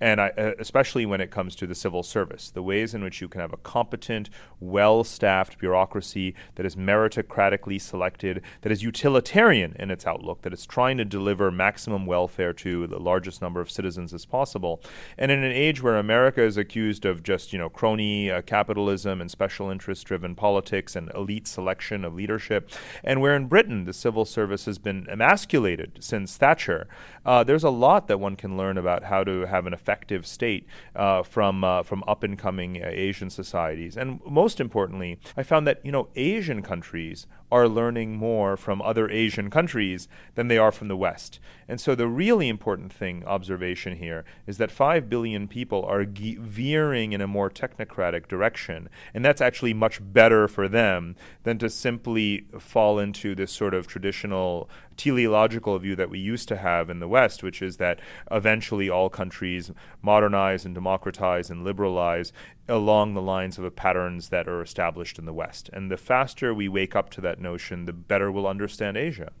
And 0.00 0.20
I, 0.20 0.28
uh, 0.38 0.52
especially 0.60 1.04
when 1.04 1.20
it 1.20 1.32
comes 1.32 1.56
to 1.56 1.66
the 1.66 1.74
civil 1.74 2.04
service, 2.04 2.48
the 2.48 2.62
ways 2.62 2.94
in 2.94 3.02
which 3.02 3.20
you 3.20 3.28
can 3.28 3.40
have 3.40 3.52
a 3.52 3.56
competent, 3.56 4.30
well 4.60 5.02
staffed 5.02 5.58
bureaucracy 5.58 6.36
that 6.54 6.64
is 6.64 6.76
meritocratically 6.76 7.71
selected, 7.78 8.42
that 8.62 8.72
is 8.72 8.82
utilitarian 8.82 9.74
in 9.78 9.90
its 9.90 10.06
outlook, 10.06 10.42
that 10.42 10.52
is 10.52 10.66
trying 10.66 10.96
to 10.98 11.04
deliver 11.04 11.50
maximum 11.50 12.06
welfare 12.06 12.52
to 12.52 12.86
the 12.86 12.98
largest 12.98 13.42
number 13.42 13.60
of 13.60 13.70
citizens 13.70 14.12
as 14.14 14.24
possible. 14.24 14.80
And 15.18 15.30
in 15.30 15.42
an 15.42 15.52
age 15.52 15.82
where 15.82 15.96
America 15.96 16.42
is 16.42 16.56
accused 16.56 17.04
of 17.04 17.22
just, 17.22 17.52
you 17.52 17.58
know, 17.58 17.68
crony 17.68 18.30
uh, 18.30 18.42
capitalism 18.42 19.20
and 19.20 19.30
special 19.30 19.70
interest 19.70 20.06
driven 20.06 20.34
politics 20.34 20.96
and 20.96 21.10
elite 21.14 21.46
selection 21.46 22.04
of 22.04 22.14
leadership, 22.14 22.70
and 23.04 23.20
where 23.20 23.34
in 23.34 23.46
Britain 23.46 23.84
the 23.84 23.92
civil 23.92 24.24
service 24.24 24.64
has 24.66 24.78
been 24.78 25.06
emasculated 25.10 25.98
since 26.00 26.36
Thatcher, 26.36 26.88
uh, 27.24 27.44
there's 27.44 27.64
a 27.64 27.70
lot 27.70 28.08
that 28.08 28.18
one 28.18 28.36
can 28.36 28.56
learn 28.56 28.76
about 28.78 29.04
how 29.04 29.24
to 29.24 29.46
have 29.46 29.66
an 29.66 29.72
effective 29.72 30.26
state 30.26 30.66
uh, 30.96 31.22
from 31.22 31.64
uh, 31.64 31.82
from 31.82 32.02
up 32.06 32.22
and 32.22 32.38
coming 32.38 32.82
uh, 32.82 32.88
Asian 32.88 33.30
societies. 33.30 33.96
And 33.96 34.20
most 34.24 34.60
importantly, 34.60 35.18
I 35.36 35.42
found 35.42 35.66
that 35.66 35.80
you 35.84 35.92
know 35.92 36.08
Asian 36.16 36.62
countries 36.62 37.26
are 37.52 37.68
learning 37.68 38.16
more 38.16 38.56
from 38.56 38.80
other 38.80 39.10
Asian 39.10 39.50
countries 39.50 40.08
than 40.34 40.48
they 40.48 40.56
are 40.56 40.72
from 40.72 40.88
the 40.88 40.96
West. 40.96 41.38
And 41.68 41.78
so 41.78 41.94
the 41.94 42.08
really 42.08 42.48
important 42.48 42.92
thing, 42.92 43.22
observation 43.26 43.98
here, 43.98 44.24
is 44.46 44.56
that 44.56 44.70
5 44.70 45.10
billion 45.10 45.46
people 45.46 45.84
are 45.84 46.06
ge- 46.06 46.38
veering 46.38 47.12
in 47.12 47.20
a 47.20 47.26
more 47.26 47.50
technocratic 47.50 48.26
direction. 48.26 48.88
And 49.12 49.22
that's 49.22 49.42
actually 49.42 49.74
much 49.74 50.00
better 50.02 50.48
for 50.48 50.66
them 50.66 51.14
than 51.42 51.58
to 51.58 51.68
simply 51.68 52.46
fall 52.58 52.98
into 52.98 53.34
this 53.34 53.52
sort 53.52 53.74
of 53.74 53.86
traditional 53.86 54.68
teleological 54.96 55.78
view 55.78 55.96
that 55.96 56.10
we 56.10 56.18
used 56.18 56.48
to 56.48 56.56
have 56.56 56.90
in 56.90 57.00
the 57.00 57.08
West, 57.08 57.42
which 57.42 57.62
is 57.62 57.76
that 57.78 58.00
eventually 58.30 58.88
all 58.88 59.08
countries 59.08 59.70
modernize 60.00 60.64
and 60.64 60.74
democratize 60.74 61.50
and 61.50 61.64
liberalize 61.64 62.32
along 62.68 63.14
the 63.14 63.22
lines 63.22 63.58
of 63.58 63.64
the 63.64 63.70
patterns 63.70 64.28
that 64.28 64.48
are 64.48 64.62
established 64.62 65.18
in 65.18 65.24
the 65.24 65.32
West. 65.32 65.70
And 65.72 65.90
the 65.90 65.96
faster 65.96 66.54
we 66.54 66.68
wake 66.68 66.96
up 66.96 67.10
to 67.10 67.20
that 67.22 67.40
notion, 67.40 67.84
the 67.84 67.92
better 67.92 68.30
we'll 68.30 68.46
understand 68.46 68.96
Asia. 68.96 69.32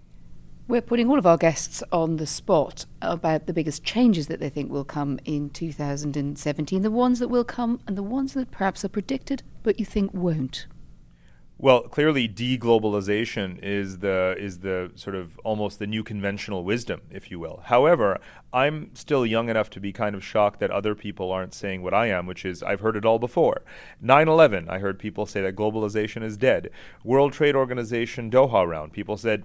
We're 0.68 0.80
putting 0.80 1.10
all 1.10 1.18
of 1.18 1.26
our 1.26 1.36
guests 1.36 1.82
on 1.92 2.16
the 2.16 2.26
spot 2.26 2.86
about 3.02 3.46
the 3.46 3.52
biggest 3.52 3.82
changes 3.82 4.28
that 4.28 4.38
they 4.38 4.48
think 4.48 4.70
will 4.70 4.84
come 4.84 5.18
in 5.24 5.50
2017, 5.50 6.82
the 6.82 6.90
ones 6.90 7.18
that 7.18 7.28
will 7.28 7.44
come 7.44 7.80
and 7.86 7.98
the 7.98 8.02
ones 8.02 8.34
that 8.34 8.50
perhaps 8.50 8.84
are 8.84 8.88
predicted 8.88 9.42
but 9.62 9.78
you 9.78 9.84
think 9.84 10.14
won't. 10.14 10.66
Well, 11.62 11.82
clearly, 11.82 12.28
deglobalization 12.28 13.62
is 13.62 13.98
the 13.98 14.34
is 14.36 14.58
the 14.58 14.90
sort 14.96 15.14
of 15.14 15.38
almost 15.44 15.78
the 15.78 15.86
new 15.86 16.02
conventional 16.02 16.64
wisdom, 16.64 17.02
if 17.08 17.30
you 17.30 17.38
will. 17.38 17.62
However, 17.66 18.18
I'm 18.52 18.90
still 18.94 19.24
young 19.24 19.48
enough 19.48 19.70
to 19.70 19.80
be 19.80 19.92
kind 19.92 20.16
of 20.16 20.24
shocked 20.24 20.58
that 20.58 20.72
other 20.72 20.96
people 20.96 21.30
aren't 21.30 21.54
saying 21.54 21.82
what 21.82 21.94
I 21.94 22.06
am, 22.08 22.26
which 22.26 22.44
is 22.44 22.64
I've 22.64 22.80
heard 22.80 22.96
it 22.96 23.04
all 23.04 23.20
before. 23.20 23.62
9/11, 24.04 24.68
I 24.68 24.80
heard 24.80 24.98
people 24.98 25.24
say 25.24 25.40
that 25.42 25.54
globalization 25.54 26.24
is 26.24 26.36
dead. 26.36 26.68
World 27.04 27.32
Trade 27.32 27.54
Organization 27.54 28.28
Doha 28.28 28.66
round, 28.66 28.92
people 28.92 29.16
said 29.16 29.44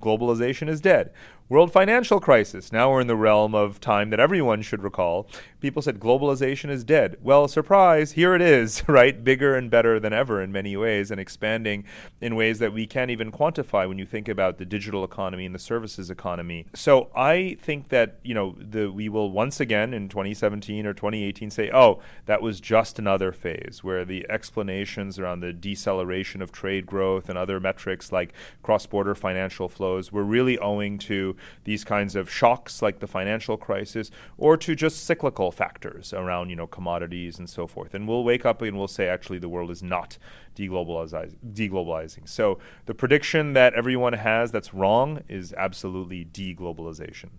globalization 0.00 0.68
is 0.68 0.80
dead. 0.80 1.12
World 1.52 1.70
financial 1.70 2.18
crisis. 2.18 2.72
Now 2.72 2.90
we're 2.90 3.02
in 3.02 3.08
the 3.08 3.14
realm 3.14 3.54
of 3.54 3.78
time 3.78 4.08
that 4.08 4.18
everyone 4.18 4.62
should 4.62 4.82
recall. 4.82 5.28
People 5.60 5.82
said 5.82 6.00
globalization 6.00 6.70
is 6.70 6.82
dead. 6.82 7.18
Well, 7.20 7.46
surprise, 7.46 8.12
here 8.12 8.34
it 8.34 8.40
is, 8.40 8.82
right? 8.88 9.22
Bigger 9.22 9.54
and 9.54 9.70
better 9.70 10.00
than 10.00 10.14
ever 10.14 10.40
in 10.40 10.50
many 10.50 10.78
ways 10.78 11.10
and 11.10 11.20
expanding 11.20 11.84
in 12.22 12.36
ways 12.36 12.58
that 12.60 12.72
we 12.72 12.86
can't 12.86 13.10
even 13.10 13.30
quantify 13.30 13.86
when 13.86 13.98
you 13.98 14.06
think 14.06 14.28
about 14.28 14.56
the 14.56 14.64
digital 14.64 15.04
economy 15.04 15.44
and 15.44 15.54
the 15.54 15.58
services 15.58 16.08
economy. 16.08 16.64
So 16.74 17.10
I 17.14 17.58
think 17.60 17.90
that, 17.90 18.18
you 18.22 18.32
know, 18.32 18.56
the 18.58 18.90
we 18.90 19.10
will 19.10 19.30
once 19.30 19.60
again 19.60 19.92
in 19.92 20.08
2017 20.08 20.86
or 20.86 20.94
2018 20.94 21.50
say, 21.50 21.70
"Oh, 21.70 22.00
that 22.24 22.40
was 22.40 22.60
just 22.62 22.98
another 22.98 23.30
phase 23.30 23.80
where 23.82 24.06
the 24.06 24.24
explanations 24.30 25.18
around 25.18 25.40
the 25.40 25.52
deceleration 25.52 26.40
of 26.40 26.50
trade 26.50 26.86
growth 26.86 27.28
and 27.28 27.36
other 27.36 27.60
metrics 27.60 28.10
like 28.10 28.32
cross-border 28.62 29.14
financial 29.14 29.51
flows 29.52 30.10
were 30.12 30.24
really 30.24 30.58
owing 30.58 30.98
to 30.98 31.36
these 31.64 31.84
kinds 31.84 32.16
of 32.16 32.30
shocks 32.30 32.82
like 32.82 33.00
the 33.00 33.06
financial 33.06 33.56
crisis 33.56 34.10
or 34.38 34.56
to 34.56 34.74
just 34.74 35.04
cyclical 35.04 35.52
factors 35.52 36.12
around, 36.12 36.50
you 36.50 36.56
know, 36.56 36.66
commodities 36.66 37.38
and 37.38 37.48
so 37.48 37.66
forth. 37.66 37.94
And 37.94 38.08
we'll 38.08 38.24
wake 38.24 38.46
up 38.46 38.62
and 38.62 38.78
we'll 38.78 38.88
say 38.88 39.08
actually 39.08 39.38
the 39.38 39.48
world 39.48 39.70
is 39.70 39.82
not 39.82 40.18
deglobalizing. 40.56 41.36
deglobalizing. 41.52 42.28
So 42.28 42.58
the 42.86 42.94
prediction 42.94 43.52
that 43.52 43.74
everyone 43.74 44.14
has 44.14 44.50
that's 44.50 44.74
wrong 44.74 45.22
is 45.28 45.52
absolutely 45.54 46.24
deglobalization. 46.24 47.30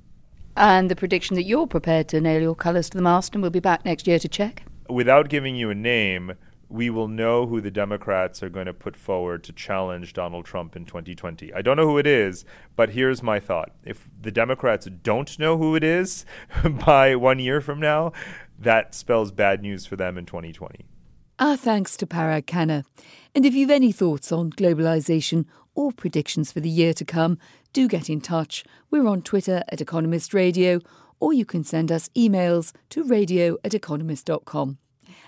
And 0.55 0.89
the 0.89 0.95
prediction 0.95 1.35
that 1.35 1.43
you're 1.43 1.67
prepared 1.67 2.07
to 2.09 2.21
nail 2.21 2.41
your 2.41 2.55
colours 2.55 2.89
to 2.91 2.97
the 2.97 3.03
mast 3.03 3.33
and 3.33 3.41
we'll 3.41 3.51
be 3.51 3.59
back 3.59 3.85
next 3.85 4.07
year 4.07 4.19
to 4.19 4.27
check? 4.27 4.63
Without 4.87 5.29
giving 5.29 5.55
you 5.55 5.69
a 5.69 5.75
name, 5.75 6.33
we 6.69 6.89
will 6.89 7.07
know 7.07 7.45
who 7.45 7.61
the 7.61 7.71
Democrats 7.71 8.41
are 8.41 8.49
going 8.49 8.65
to 8.65 8.73
put 8.73 8.95
forward 8.95 9.43
to 9.43 9.53
challenge 9.53 10.13
Donald 10.13 10.45
Trump 10.45 10.75
in 10.75 10.85
2020. 10.85 11.53
I 11.53 11.61
don't 11.61 11.77
know 11.77 11.87
who 11.87 11.97
it 11.97 12.07
is, 12.07 12.45
but 12.75 12.91
here's 12.91 13.21
my 13.21 13.39
thought. 13.39 13.71
If 13.83 14.09
the 14.19 14.31
Democrats 14.31 14.87
don't 15.03 15.37
know 15.37 15.57
who 15.57 15.75
it 15.75 15.83
is 15.83 16.25
by 16.85 17.15
one 17.15 17.39
year 17.39 17.61
from 17.61 17.79
now, 17.79 18.11
that 18.57 18.95
spells 18.95 19.31
bad 19.31 19.61
news 19.61 19.85
for 19.85 19.95
them 19.95 20.17
in 20.17 20.25
2020. 20.25 20.85
Our 21.39 21.53
ah, 21.53 21.55
thanks 21.55 21.97
to 21.97 22.05
Parag 22.05 22.45
Khanna. 22.45 22.85
And 23.35 23.45
if 23.45 23.53
you've 23.53 23.71
any 23.71 23.91
thoughts 23.91 24.31
on 24.31 24.51
globalisation 24.51 25.45
or 25.75 25.91
predictions 25.91 26.51
for 26.51 26.59
the 26.59 26.69
year 26.69 26.93
to 26.93 27.03
come, 27.03 27.37
do 27.73 27.87
get 27.87 28.09
in 28.09 28.21
touch. 28.21 28.63
We're 28.91 29.07
on 29.07 29.23
Twitter 29.23 29.63
at 29.69 29.81
Economist 29.81 30.33
Radio, 30.33 30.79
or 31.19 31.33
you 31.33 31.45
can 31.45 31.63
send 31.63 31.91
us 31.91 32.09
emails 32.15 32.73
to 32.89 33.03
radio 33.03 33.57
at 33.63 33.73
economist.com. 33.73 34.77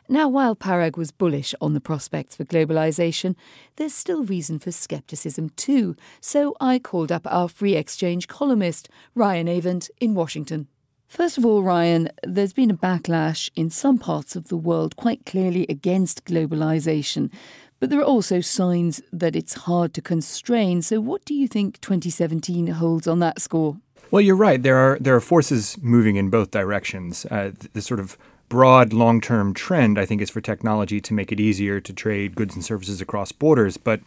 Now, 0.07 0.29
while 0.29 0.55
Parag 0.55 0.97
was 0.97 1.09
bullish 1.12 1.55
on 1.59 1.74
the 1.74 1.81
prospects 1.81 2.35
for 2.35 2.45
globalisation, 2.45 3.35
there's 3.77 3.93
still 3.95 4.24
reason 4.24 4.59
for 4.59 4.71
scepticism 4.71 5.50
too. 5.55 5.95
So 6.21 6.55
I 6.62 6.77
called 6.77 7.12
up 7.12 7.25
our 7.25 7.50
free 7.50 7.75
exchange 7.75 8.27
columnist, 8.27 8.88
Ryan 9.15 9.47
Avent, 9.47 9.89
in 10.00 10.13
Washington. 10.13 10.67
First 11.07 11.39
of 11.39 11.45
all, 11.45 11.63
Ryan, 11.63 12.09
there's 12.24 12.53
been 12.53 12.69
a 12.69 12.77
backlash 12.77 13.50
in 13.55 13.71
some 13.71 13.97
parts 13.97 14.35
of 14.35 14.50
the 14.50 14.57
world 14.57 14.95
quite 14.95 15.25
clearly 15.25 15.65
against 15.69 16.25
globalisation. 16.25 17.31
But 17.79 17.89
there 17.89 18.00
are 18.00 18.03
also 18.03 18.41
signs 18.41 19.01
that 19.12 19.35
it's 19.35 19.53
hard 19.53 19.93
to 19.95 20.01
constrain. 20.01 20.83
So, 20.83 21.00
what 21.00 21.25
do 21.25 21.33
you 21.33 21.47
think 21.47 21.81
2017 21.81 22.67
holds 22.67 23.07
on 23.07 23.19
that 23.19 23.41
score? 23.41 23.77
Well, 24.12 24.21
you're 24.21 24.35
right. 24.35 24.62
There 24.62 24.77
are 24.77 24.97
there 25.00 25.15
are 25.15 25.21
forces 25.21 25.77
moving 25.81 26.15
in 26.15 26.29
both 26.29 26.51
directions. 26.51 27.25
Uh, 27.25 27.51
the, 27.57 27.69
the 27.74 27.81
sort 27.81 28.00
of 28.00 28.17
broad 28.49 28.93
long 28.93 29.21
term 29.21 29.53
trend, 29.53 29.99
I 29.99 30.05
think, 30.05 30.21
is 30.21 30.29
for 30.29 30.41
technology 30.41 31.01
to 31.01 31.13
make 31.13 31.31
it 31.31 31.39
easier 31.39 31.79
to 31.79 31.93
trade 31.93 32.35
goods 32.35 32.55
and 32.55 32.63
services 32.63 33.01
across 33.01 33.31
borders. 33.31 33.77
But 33.77 34.01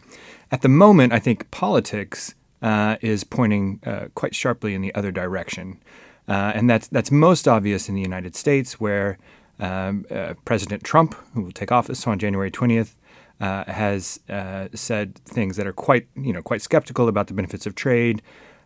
at 0.51 0.61
the 0.61 0.69
moment, 0.69 1.13
I 1.13 1.19
think 1.19 1.49
politics 1.51 2.35
uh, 2.61 2.97
is 3.01 3.23
pointing 3.23 3.79
uh, 3.85 4.07
quite 4.15 4.35
sharply 4.35 4.73
in 4.73 4.81
the 4.81 4.93
other 4.95 5.11
direction. 5.11 5.79
Uh, 6.27 6.51
and 6.53 6.69
that's, 6.69 6.87
that's 6.87 7.11
most 7.11 7.47
obvious 7.47 7.89
in 7.89 7.95
the 7.95 8.01
United 8.01 8.35
States, 8.35 8.79
where 8.79 9.17
um, 9.59 10.05
uh, 10.11 10.35
President 10.45 10.83
Trump, 10.83 11.15
who 11.33 11.41
will 11.41 11.51
take 11.51 11.71
office 11.71 12.05
on 12.05 12.19
January 12.19 12.51
20th, 12.51 12.95
uh, 13.41 13.63
has 13.71 14.19
uh, 14.29 14.67
said 14.73 15.15
things 15.25 15.55
that 15.55 15.65
are 15.65 15.73
quite, 15.73 16.07
you 16.15 16.33
know, 16.33 16.41
quite 16.41 16.61
skeptical 16.61 17.07
about 17.07 17.27
the 17.27 17.33
benefits 17.33 17.65
of 17.65 17.73
trade. 17.73 18.21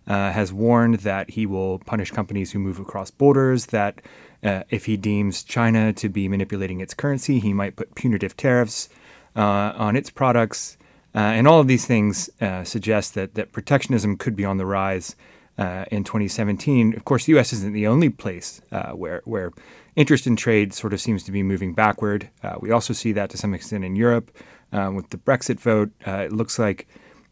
has 0.07 0.51
warned 0.51 0.95
that 0.95 1.29
he 1.31 1.45
will 1.45 1.79
punish 1.79 2.11
companies 2.11 2.51
who 2.51 2.59
move 2.59 2.79
across 2.79 3.11
borders. 3.11 3.67
That 3.67 4.01
uh, 4.43 4.63
if 4.69 4.85
he 4.85 4.97
deems 4.97 5.43
China 5.43 5.93
to 5.93 6.09
be 6.09 6.27
manipulating 6.27 6.81
its 6.81 6.93
currency, 6.93 7.39
he 7.39 7.53
might 7.53 7.75
put 7.75 7.95
punitive 7.95 8.35
tariffs 8.35 8.89
uh, 9.35 9.73
on 9.75 9.95
its 9.95 10.09
products. 10.09 10.77
Uh, 11.15 11.19
and 11.19 11.47
all 11.47 11.59
of 11.59 11.67
these 11.67 11.85
things 11.85 12.29
uh, 12.41 12.63
suggest 12.63 13.13
that, 13.13 13.35
that 13.35 13.51
protectionism 13.51 14.17
could 14.17 14.35
be 14.35 14.43
on 14.43 14.57
the 14.57 14.65
rise 14.65 15.15
uh, 15.57 15.85
in 15.91 16.03
2017. 16.03 16.95
Of 16.95 17.05
course, 17.05 17.25
the 17.25 17.33
U.S. 17.33 17.53
isn't 17.53 17.73
the 17.73 17.87
only 17.87 18.09
place 18.09 18.61
uh, 18.71 18.91
where, 18.91 19.21
where 19.25 19.51
interest 19.95 20.25
in 20.25 20.35
trade 20.35 20.73
sort 20.73 20.91
of 20.91 20.99
seems 20.99 21.23
to 21.23 21.31
be 21.31 21.43
moving 21.43 21.73
backward. 21.73 22.29
we 22.59 22.71
also 22.71 22.93
see 22.93 23.11
that 23.11 23.29
to 23.29 23.37
some 23.37 23.53
extent 23.53 23.85
in 23.85 23.95
Europe 23.95 24.35
with 24.71 25.09
the 25.11 25.17
Brexit 25.17 25.59
vote. 25.59 25.91
it 26.05 26.33
looks 26.33 26.57
like 26.57 26.87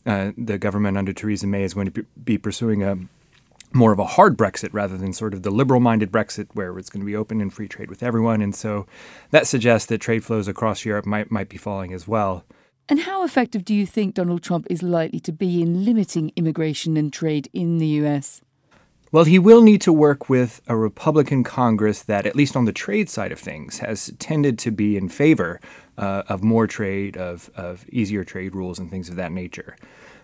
the 0.05 0.57
government 0.59 0.95
under 0.95 1.11
Theresa 1.11 1.47
May 1.47 1.63
is 1.63 1.73
going 1.73 1.91
to 1.91 2.05
be 2.23 2.37
pursuing 2.37 2.83
a 2.83 2.99
more 3.73 3.91
of 3.91 3.99
a 3.99 4.05
hard 4.05 4.37
Brexit 4.37 4.69
rather 4.71 4.97
than 4.97 5.13
sort 5.13 5.33
of 5.33 5.43
the 5.43 5.51
liberal 5.51 5.79
minded 5.79 6.11
Brexit 6.11 6.47
where 6.53 6.77
it's 6.77 6.89
going 6.89 7.01
to 7.01 7.05
be 7.05 7.15
open 7.15 7.41
and 7.41 7.53
free 7.53 7.67
trade 7.67 7.89
with 7.89 8.03
everyone. 8.03 8.41
And 8.41 8.55
so 8.55 8.85
that 9.31 9.47
suggests 9.47 9.87
that 9.87 9.99
trade 9.99 10.23
flows 10.23 10.47
across 10.47 10.85
Europe 10.85 11.05
might, 11.05 11.31
might 11.31 11.49
be 11.49 11.57
falling 11.57 11.93
as 11.93 12.07
well. 12.07 12.43
And 12.89 13.01
how 13.01 13.23
effective 13.23 13.63
do 13.63 13.73
you 13.73 13.85
think 13.85 14.15
Donald 14.15 14.43
Trump 14.43 14.67
is 14.69 14.83
likely 14.83 15.19
to 15.21 15.31
be 15.31 15.61
in 15.61 15.85
limiting 15.85 16.31
immigration 16.35 16.97
and 16.97 17.11
trade 17.13 17.49
in 17.53 17.77
the 17.77 17.87
US? 17.87 18.41
Well, 19.13 19.25
he 19.25 19.39
will 19.39 19.61
need 19.61 19.81
to 19.81 19.91
work 19.91 20.29
with 20.29 20.61
a 20.67 20.75
Republican 20.77 21.43
Congress 21.43 22.01
that, 22.03 22.25
at 22.25 22.35
least 22.35 22.55
on 22.55 22.63
the 22.63 22.71
trade 22.71 23.09
side 23.09 23.33
of 23.33 23.39
things, 23.39 23.79
has 23.79 24.13
tended 24.19 24.57
to 24.59 24.71
be 24.71 24.95
in 24.95 25.09
favor 25.09 25.59
uh, 25.97 26.23
of 26.29 26.43
more 26.43 26.65
trade, 26.65 27.17
of, 27.17 27.49
of 27.55 27.85
easier 27.89 28.23
trade 28.23 28.55
rules, 28.55 28.79
and 28.79 28.89
things 28.89 29.09
of 29.09 29.17
that 29.17 29.33
nature. 29.33 29.75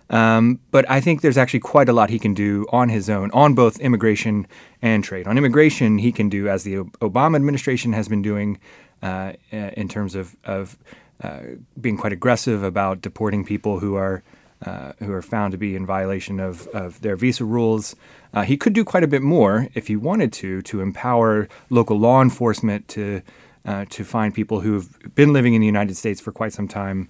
Um, 0.09 0.59
but 0.71 0.89
I 0.89 1.01
think 1.01 1.21
there's 1.21 1.37
actually 1.37 1.59
quite 1.59 1.89
a 1.89 1.93
lot 1.93 2.09
he 2.09 2.19
can 2.19 2.33
do 2.33 2.65
on 2.71 2.89
his 2.89 3.09
own 3.09 3.29
on 3.31 3.53
both 3.55 3.79
immigration 3.79 4.47
and 4.81 5.03
trade. 5.03 5.27
On 5.27 5.37
immigration, 5.37 5.97
he 5.97 6.11
can 6.11 6.29
do 6.29 6.47
as 6.47 6.63
the 6.63 6.77
Obama 7.01 7.35
administration 7.35 7.93
has 7.93 8.07
been 8.07 8.21
doing 8.21 8.59
uh, 9.03 9.33
in 9.51 9.87
terms 9.87 10.15
of, 10.15 10.35
of 10.43 10.77
uh, 11.21 11.39
being 11.79 11.97
quite 11.97 12.13
aggressive 12.13 12.63
about 12.63 13.01
deporting 13.01 13.43
people 13.43 13.79
who 13.79 13.95
are 13.95 14.23
uh, 14.65 14.93
who 14.99 15.13
are 15.13 15.21
found 15.21 15.51
to 15.51 15.57
be 15.57 15.75
in 15.75 15.85
violation 15.85 16.39
of, 16.39 16.65
of 16.67 16.99
their 17.01 17.15
visa 17.15 17.45
rules. 17.45 17.95
Uh, 18.33 18.41
he 18.41 18.57
could 18.57 18.73
do 18.73 18.83
quite 18.83 19.03
a 19.03 19.07
bit 19.07 19.21
more 19.21 19.67
if 19.75 19.87
he 19.87 19.95
wanted 19.95 20.33
to, 20.33 20.63
to 20.63 20.81
empower 20.81 21.47
local 21.69 21.99
law 21.99 22.23
enforcement 22.23 22.87
to, 22.87 23.21
uh, 23.65 23.85
to 23.89 24.03
find 24.03 24.33
people 24.33 24.61
who've 24.61 25.13
been 25.13 25.31
living 25.31 25.53
in 25.53 25.61
the 25.61 25.67
United 25.67 25.95
States 25.95 26.19
for 26.19 26.31
quite 26.31 26.53
some 26.53 26.67
time. 26.67 27.07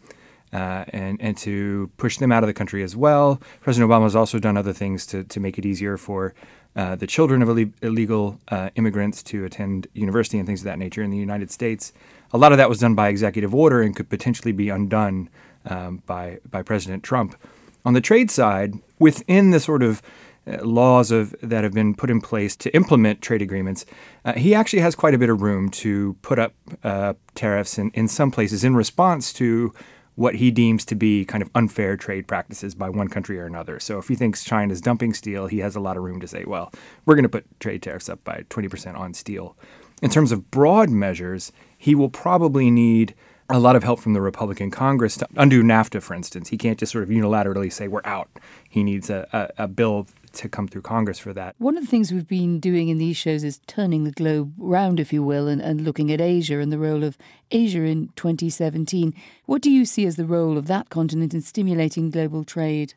Uh, 0.54 0.86
and 0.90 1.22
and 1.22 1.36
to 1.38 1.92
push 1.98 2.18
them 2.18 2.32
out 2.32 2.42
of 2.42 2.48
the 2.48 2.54
country 2.54 2.82
as 2.82 2.96
well. 2.96 3.42
President 3.60 3.92
Obama 3.92 4.04
has 4.04 4.16
also 4.16 4.40
done 4.40 4.56
other 4.56 4.74
things 4.74 5.06
to 5.06 5.24
to 5.26 5.40
make 5.42 5.58
it 5.58 5.66
easier 5.66 5.98
for 5.98 6.34
uh, 6.78 6.96
the 6.96 7.08
children 7.08 7.42
of 7.42 7.50
Ill- 7.50 7.74
illegal 7.82 8.40
uh, 8.48 8.70
immigrants 8.76 9.22
to 9.24 9.44
attend 9.44 9.88
university 9.94 10.38
and 10.38 10.48
things 10.48 10.62
of 10.62 10.66
that 10.66 10.80
nature 10.80 11.04
in 11.04 11.12
the 11.12 11.18
United 11.18 11.52
States. 11.52 11.92
A 12.32 12.38
lot 12.38 12.52
of 12.52 12.58
that 12.60 12.70
was 12.70 12.80
done 12.80 12.96
by 12.96 13.10
executive 13.10 13.54
order 13.54 13.82
and 13.82 13.96
could 13.96 14.10
potentially 14.10 14.54
be 14.54 14.70
undone 14.70 15.30
um, 15.66 16.02
by 16.06 16.40
by 16.50 16.62
President 16.62 17.04
Trump. 17.04 17.36
On 17.84 17.94
the 17.94 18.02
trade 18.02 18.30
side, 18.32 18.74
within 19.00 19.52
the 19.52 19.60
sort 19.60 19.84
of 19.84 20.02
uh, 20.46 20.64
laws 20.64 21.12
of 21.12 21.36
that 21.42 21.64
have 21.64 21.74
been 21.74 21.94
put 21.94 22.10
in 22.10 22.22
place 22.22 22.56
to 22.58 22.74
implement 22.76 23.22
trade 23.22 23.42
agreements, 23.42 23.86
uh, 24.24 24.34
he 24.34 24.54
actually 24.56 24.82
has 24.82 24.96
quite 24.96 25.14
a 25.14 25.18
bit 25.18 25.30
of 25.30 25.42
room 25.42 25.70
to 25.70 26.16
put 26.22 26.40
up 26.40 26.54
uh, 26.84 27.14
tariffs 27.36 27.78
in, 27.78 27.92
in 27.92 28.08
some 28.08 28.32
places 28.32 28.64
in 28.64 28.76
response 28.76 29.34
to 29.34 29.74
what 30.18 30.36
he 30.36 30.50
deems 30.50 30.84
to 30.84 30.96
be 30.96 31.24
kind 31.24 31.44
of 31.44 31.50
unfair 31.54 31.96
trade 31.96 32.28
practices 32.28 32.74
by 32.74 32.90
one 32.90 33.08
country 33.08 33.40
or 33.40 33.46
another. 33.46 33.80
So 33.80 34.00
if 34.00 34.08
he 34.08 34.16
thinks 34.16 34.44
China's 34.44 34.82
dumping 34.82 35.14
steel, 35.14 35.46
he 35.46 35.60
has 35.60 35.76
a 35.76 35.80
lot 35.80 35.96
of 35.96 36.02
room 36.02 36.20
to 36.22 36.28
say, 36.28 36.44
well, 36.44 36.74
we're 37.06 37.14
going 37.14 37.22
to 37.22 37.30
put 37.30 37.46
trade 37.60 37.84
tariffs 37.84 38.10
up 38.10 38.24
by 38.24 38.44
20% 38.50 38.98
on 38.98 39.14
steel. 39.14 39.56
In 40.02 40.10
terms 40.10 40.32
of 40.32 40.50
broad 40.50 40.90
measures, 40.90 41.52
he 41.78 41.94
will 41.94 42.10
probably 42.10 42.72
need 42.72 43.14
a 43.48 43.60
lot 43.60 43.76
of 43.76 43.84
help 43.84 44.00
from 44.00 44.14
the 44.14 44.22
Republican 44.22 44.72
Congress 44.72 45.18
to 45.18 45.28
undo 45.36 45.62
NAFTA, 45.62 46.02
for 46.02 46.16
instance. 46.16 46.50
He 46.50 46.58
can't 46.58 46.80
just 46.80 46.92
sort 46.92 47.04
of 47.04 47.12
unilaterally 47.12 47.72
say, 47.72 47.88
we're 47.88 48.02
out. 48.04 48.28
He 48.68 48.84
needs 48.84 49.12
a, 49.12 49.28
a, 49.32 49.66
a 49.66 49.68
bill 49.68 50.08
to 50.38 50.50
come 50.50 50.68
through 50.68 50.84
Congress 50.84 51.20
for 51.20 51.34
that. 51.34 51.56
One 51.58 51.78
of 51.78 51.84
the 51.84 51.90
things 51.90 52.12
we've 52.12 52.28
been 52.28 52.60
doing 52.60 52.90
in 52.90 52.98
these 52.98 53.18
shows 53.18 53.44
is 53.44 53.60
turning 53.68 54.04
the 54.04 54.12
globe 54.12 54.54
round, 54.58 55.00
if 55.00 55.12
you 55.12 55.24
will, 55.24 55.48
and, 55.48 55.62
and 55.62 55.82
looking 55.82 56.12
at 56.12 56.22
Asia 56.22 56.60
and 56.60 56.72
the 56.72 56.80
role 56.80 57.04
of 57.04 57.18
Asia 57.52 57.84
in 57.84 58.10
2017. 58.16 59.14
What 59.46 59.62
do 59.62 59.72
you 59.72 59.86
see 59.86 60.06
as 60.06 60.16
the 60.16 60.26
role 60.26 60.58
of 60.58 60.68
that 60.68 60.90
continent 60.90 61.34
in 61.34 61.42
stimulating 61.42 62.12
global 62.12 62.44
trade? 62.44 62.94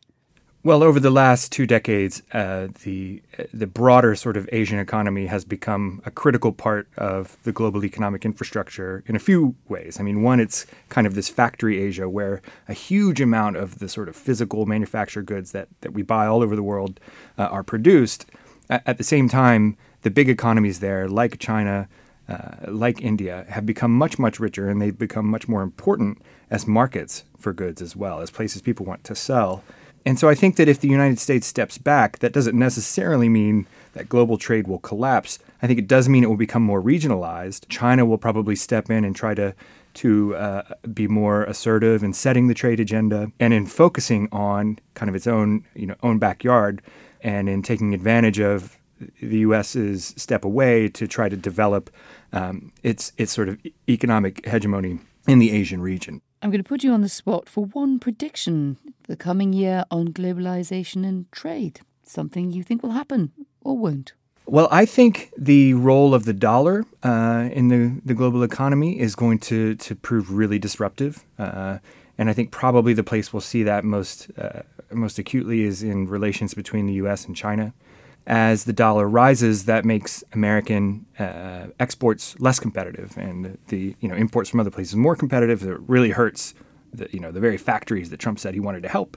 Well, 0.63 0.83
over 0.83 1.01
the 1.01 1.11
last 1.11 1.53
two 1.53 1.67
decades, 1.67 2.23
uh, 2.33 2.69
the 2.83 3.23
the 3.51 3.67
broader 3.67 4.15
sort 4.15 4.37
of 4.37 4.47
Asian 4.53 4.79
economy 4.79 5.25
has 5.25 5.43
become 5.43 6.03
a 6.05 6.11
critical 6.11 6.53
part 6.53 6.87
of 6.99 7.39
the 7.45 7.53
global 7.53 7.83
economic 7.83 8.27
infrastructure 8.27 9.03
in 9.07 9.17
a 9.17 9.19
few 9.19 9.55
ways. 9.71 9.99
I 9.99 10.03
mean, 10.03 10.23
one, 10.23 10.39
it's 10.39 10.67
kind 10.91 11.07
of 11.07 11.15
this 11.15 11.31
factory 11.31 11.81
Asia 11.81 12.11
where 12.11 12.43
a 12.69 12.75
huge 12.75 13.23
amount 13.23 13.57
of 13.57 13.79
the 13.79 13.89
sort 13.89 14.11
of 14.11 14.17
physical 14.17 14.67
manufactured 14.67 15.25
goods 15.25 15.53
that, 15.53 15.69
that 15.81 15.95
we 15.95 16.03
buy 16.03 16.27
all 16.27 16.43
over 16.43 16.55
the 16.55 16.63
world 16.63 17.01
uh, 17.39 17.45
are 17.45 17.63
produced. 17.63 18.27
At, 18.69 18.83
at, 18.87 18.99
the 18.99 19.05
same 19.05 19.31
time, 19.31 19.79
the 20.03 20.11
big 20.11 20.29
economies 20.29 20.81
there, 20.81 21.09
like 21.09 21.39
China, 21.39 21.89
uh, 22.29 22.57
like 22.69 23.01
India, 23.01 23.47
have 23.49 23.65
become 23.65 23.97
much, 23.97 24.19
much 24.19 24.39
richer 24.39 24.69
and 24.69 24.83
they've 24.83 24.99
become 24.99 25.27
much 25.27 25.49
more 25.49 25.63
important 25.63 26.21
as 26.51 26.67
markets 26.67 27.25
for 27.39 27.55
goods 27.55 27.81
as 27.81 27.97
well, 27.97 28.21
as 28.21 28.31
places 28.31 28.61
people 28.61 28.85
want 28.85 29.05
to 29.05 29.15
sell. 29.15 29.65
And 30.07 30.19
so 30.19 30.29
I 30.29 30.35
think 30.35 30.57
that 30.57 30.69
if 30.69 30.81
the 30.81 30.89
United 30.89 31.19
States 31.19 31.47
steps 31.47 31.79
back, 31.79 32.21
that 32.21 32.33
doesn't 32.33 32.59
necessarily 32.59 33.29
mean 33.29 33.67
that 33.93 34.09
global 34.09 34.39
trade 34.39 34.67
will 34.67 34.79
collapse. 34.79 35.39
I 35.63 35.67
think 35.67 35.79
it 35.79 35.89
does 35.89 36.09
mean 36.09 36.25
it 36.25 36.29
will 36.29 36.37
become 36.37 36.63
more 36.63 36.83
regionalized. 36.83 37.69
China 37.69 38.07
will 38.07 38.19
probably 38.19 38.57
step 38.57 38.91
in 38.91 39.05
and 39.05 39.15
try 39.15 39.35
to 39.35 39.55
to 39.93 40.37
uh, 40.37 40.63
be 40.95 41.09
more 41.09 41.43
assertive 41.45 42.05
in 42.05 42.13
setting 42.13 42.47
the 42.47 42.55
trade 42.55 42.79
agenda 42.79 43.33
and 43.41 43.53
in 43.53 43.67
focusing 43.67 44.29
on 44.31 44.79
kind 44.95 45.09
of 45.09 45.17
its 45.17 45.27
own 45.27 45.65
you 45.75 45.87
know 45.87 45.97
own 46.03 46.19
backyard 46.19 46.81
and 47.23 47.49
in 47.49 47.61
taking 47.61 47.93
advantage 47.93 48.39
of 48.39 48.79
the 49.21 49.39
U.S.'s 49.39 50.15
step 50.17 50.45
away 50.45 50.89
to 50.89 51.09
try 51.09 51.29
to 51.29 51.37
develop 51.37 51.91
um, 52.33 52.73
its 52.83 53.13
its 53.19 53.33
sort 53.33 53.49
of 53.49 53.59
economic 53.89 54.47
hegemony 54.47 55.01
in 55.27 55.39
the 55.39 55.53
Asian 55.53 55.81
region. 55.81 56.23
I'm 56.43 56.51
going 56.51 56.63
to 56.63 56.69
put 56.69 56.83
you 56.83 56.93
on 56.93 57.03
the 57.03 57.09
spot 57.09 57.49
for 57.49 57.67
one 57.67 57.99
prediction 57.99 58.79
the 59.09 59.17
coming 59.17 59.53
year 59.53 59.85
on 59.91 60.09
globalization 60.09 61.07
and 61.07 61.31
trade. 61.33 61.81
Something 62.03 62.51
you 62.51 62.63
think 62.63 62.83
will 62.83 62.93
happen 62.93 63.33
or 63.63 63.77
won't? 63.77 64.15
Well, 64.47 64.69
I 64.71 64.85
think 64.85 65.33
the 65.37 65.75
role 65.75 66.15
of 66.15 66.25
the 66.25 66.33
dollar 66.33 66.85
uh, 67.05 67.51
in 67.53 67.69
the, 67.69 68.01
the 68.05 68.15
global 68.15 68.43
economy 68.43 68.99
is 68.99 69.15
going 69.15 69.39
to, 69.41 69.77
to 69.77 69.95
prove 69.95 70.33
really 70.33 70.59
disruptive. 70.59 71.25
Uh, 71.39 71.79
and 72.19 72.29
I 72.29 72.33
think 72.33 72.51
probably 72.51 72.93
the 72.93 73.05
place 73.05 73.33
we'll 73.33 73.41
see 73.41 73.63
that 73.63 73.85
most, 73.85 74.31
uh, 74.37 74.63
most 74.91 75.19
acutely 75.19 75.63
is 75.63 75.83
in 75.83 76.09
relations 76.09 76.55
between 76.55 76.87
the 76.87 76.95
U.S. 76.95 77.27
and 77.27 77.37
China 77.37 77.73
as 78.27 78.65
the 78.65 78.73
dollar 78.73 79.09
rises, 79.09 79.65
that 79.65 79.85
makes 79.85 80.23
American 80.33 81.07
uh, 81.19 81.67
exports 81.79 82.39
less 82.39 82.61
competitive, 82.61 83.17
and 83.17 83.59
the 83.69 83.97
you 84.01 84.09
know 84.09 84.15
imports 84.15 84.51
from 84.51 84.61
other 84.61 84.71
places 84.71 84.97
more 84.97 85.17
competitive. 85.17 85.63
It 85.63 85.81
really 85.87 86.11
hurts 86.11 86.55
the 86.93 87.09
you 87.13 87.21
know 87.21 87.33
the 87.33 87.41
very 87.41 87.57
factories 87.57 88.11
that 88.11 88.19
Trump 88.19 88.39
said 88.39 88.55
he 88.55 88.61
wanted 88.61 88.83
to 88.83 88.89
help. 88.89 89.17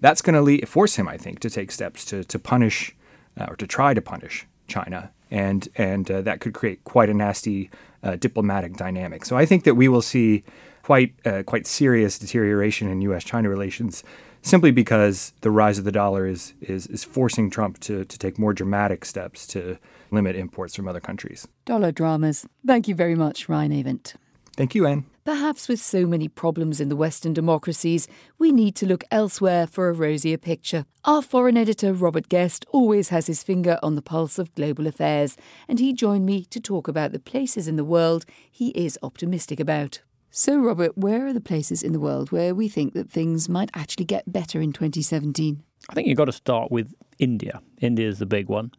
That's 0.00 0.20
going 0.20 0.58
to 0.58 0.66
force 0.66 0.96
him, 0.96 1.08
I 1.08 1.16
think, 1.16 1.40
to 1.40 1.50
take 1.50 1.72
steps 1.72 2.04
to 2.06 2.24
to 2.24 2.38
punish 2.38 2.94
uh, 3.38 3.46
or 3.48 3.56
to 3.56 3.66
try 3.66 3.94
to 3.94 4.00
punish 4.00 4.46
China, 4.68 5.10
and 5.30 5.68
and 5.76 6.10
uh, 6.10 6.22
that 6.22 6.40
could 6.40 6.54
create 6.54 6.84
quite 6.84 7.10
a 7.10 7.14
nasty 7.14 7.70
uh, 8.02 8.16
diplomatic 8.16 8.76
dynamic. 8.76 9.24
So 9.24 9.36
I 9.36 9.46
think 9.46 9.64
that 9.64 9.74
we 9.74 9.88
will 9.88 10.02
see 10.02 10.44
quite 10.84 11.14
uh, 11.24 11.42
quite 11.44 11.66
serious 11.66 12.18
deterioration 12.18 12.88
in 12.88 13.00
U.S.-China 13.00 13.48
relations 13.48 14.04
simply 14.42 14.70
because 14.70 15.32
the 15.40 15.50
rise 15.50 15.78
of 15.78 15.84
the 15.84 15.92
dollar 15.92 16.26
is 16.26 16.52
is, 16.60 16.86
is 16.88 17.02
forcing 17.04 17.48
Trump 17.48 17.80
to, 17.80 18.04
to 18.04 18.18
take 18.18 18.38
more 18.38 18.52
dramatic 18.52 19.06
steps 19.06 19.46
to 19.46 19.78
limit 20.10 20.36
imports 20.36 20.76
from 20.76 20.86
other 20.86 21.00
countries. 21.00 21.48
Dollar 21.64 21.90
dramas. 21.90 22.46
Thank 22.66 22.86
you 22.86 22.94
very 22.94 23.14
much, 23.14 23.48
Ryan 23.48 23.72
Avent. 23.72 24.14
Thank 24.56 24.74
you, 24.74 24.86
Anne. 24.86 25.06
Perhaps 25.24 25.68
with 25.68 25.80
so 25.80 26.06
many 26.06 26.28
problems 26.28 26.80
in 26.82 26.90
the 26.90 26.96
Western 26.96 27.32
democracies, 27.32 28.06
we 28.38 28.52
need 28.52 28.76
to 28.76 28.86
look 28.86 29.04
elsewhere 29.10 29.66
for 29.66 29.88
a 29.88 29.94
rosier 29.94 30.36
picture. 30.36 30.84
Our 31.06 31.22
foreign 31.22 31.56
editor, 31.56 31.94
Robert 31.94 32.28
Guest, 32.28 32.66
always 32.68 33.08
has 33.08 33.26
his 33.26 33.42
finger 33.42 33.78
on 33.82 33.94
the 33.94 34.02
pulse 34.02 34.38
of 34.38 34.54
global 34.54 34.86
affairs, 34.86 35.36
and 35.66 35.80
he 35.80 35.94
joined 35.94 36.26
me 36.26 36.44
to 36.44 36.60
talk 36.60 36.88
about 36.88 37.12
the 37.12 37.18
places 37.18 37.66
in 37.66 37.76
the 37.76 37.90
world 37.96 38.26
he 38.52 38.68
is 38.86 38.98
optimistic 39.02 39.58
about. 39.58 40.00
So, 40.36 40.58
Robert, 40.58 40.98
where 40.98 41.28
are 41.28 41.32
the 41.32 41.40
places 41.40 41.80
in 41.80 41.92
the 41.92 42.00
world 42.00 42.32
where 42.32 42.56
we 42.56 42.68
think 42.68 42.92
that 42.94 43.08
things 43.08 43.48
might 43.48 43.70
actually 43.72 44.06
get 44.06 44.32
better 44.32 44.60
in 44.60 44.72
2017? 44.72 45.62
I 45.88 45.94
think 45.94 46.08
you've 46.08 46.16
got 46.16 46.24
to 46.24 46.32
start 46.32 46.72
with 46.72 46.92
India. 47.20 47.62
India 47.80 48.08
is 48.08 48.18
the 48.18 48.26
big 48.26 48.48
one. 48.48 48.72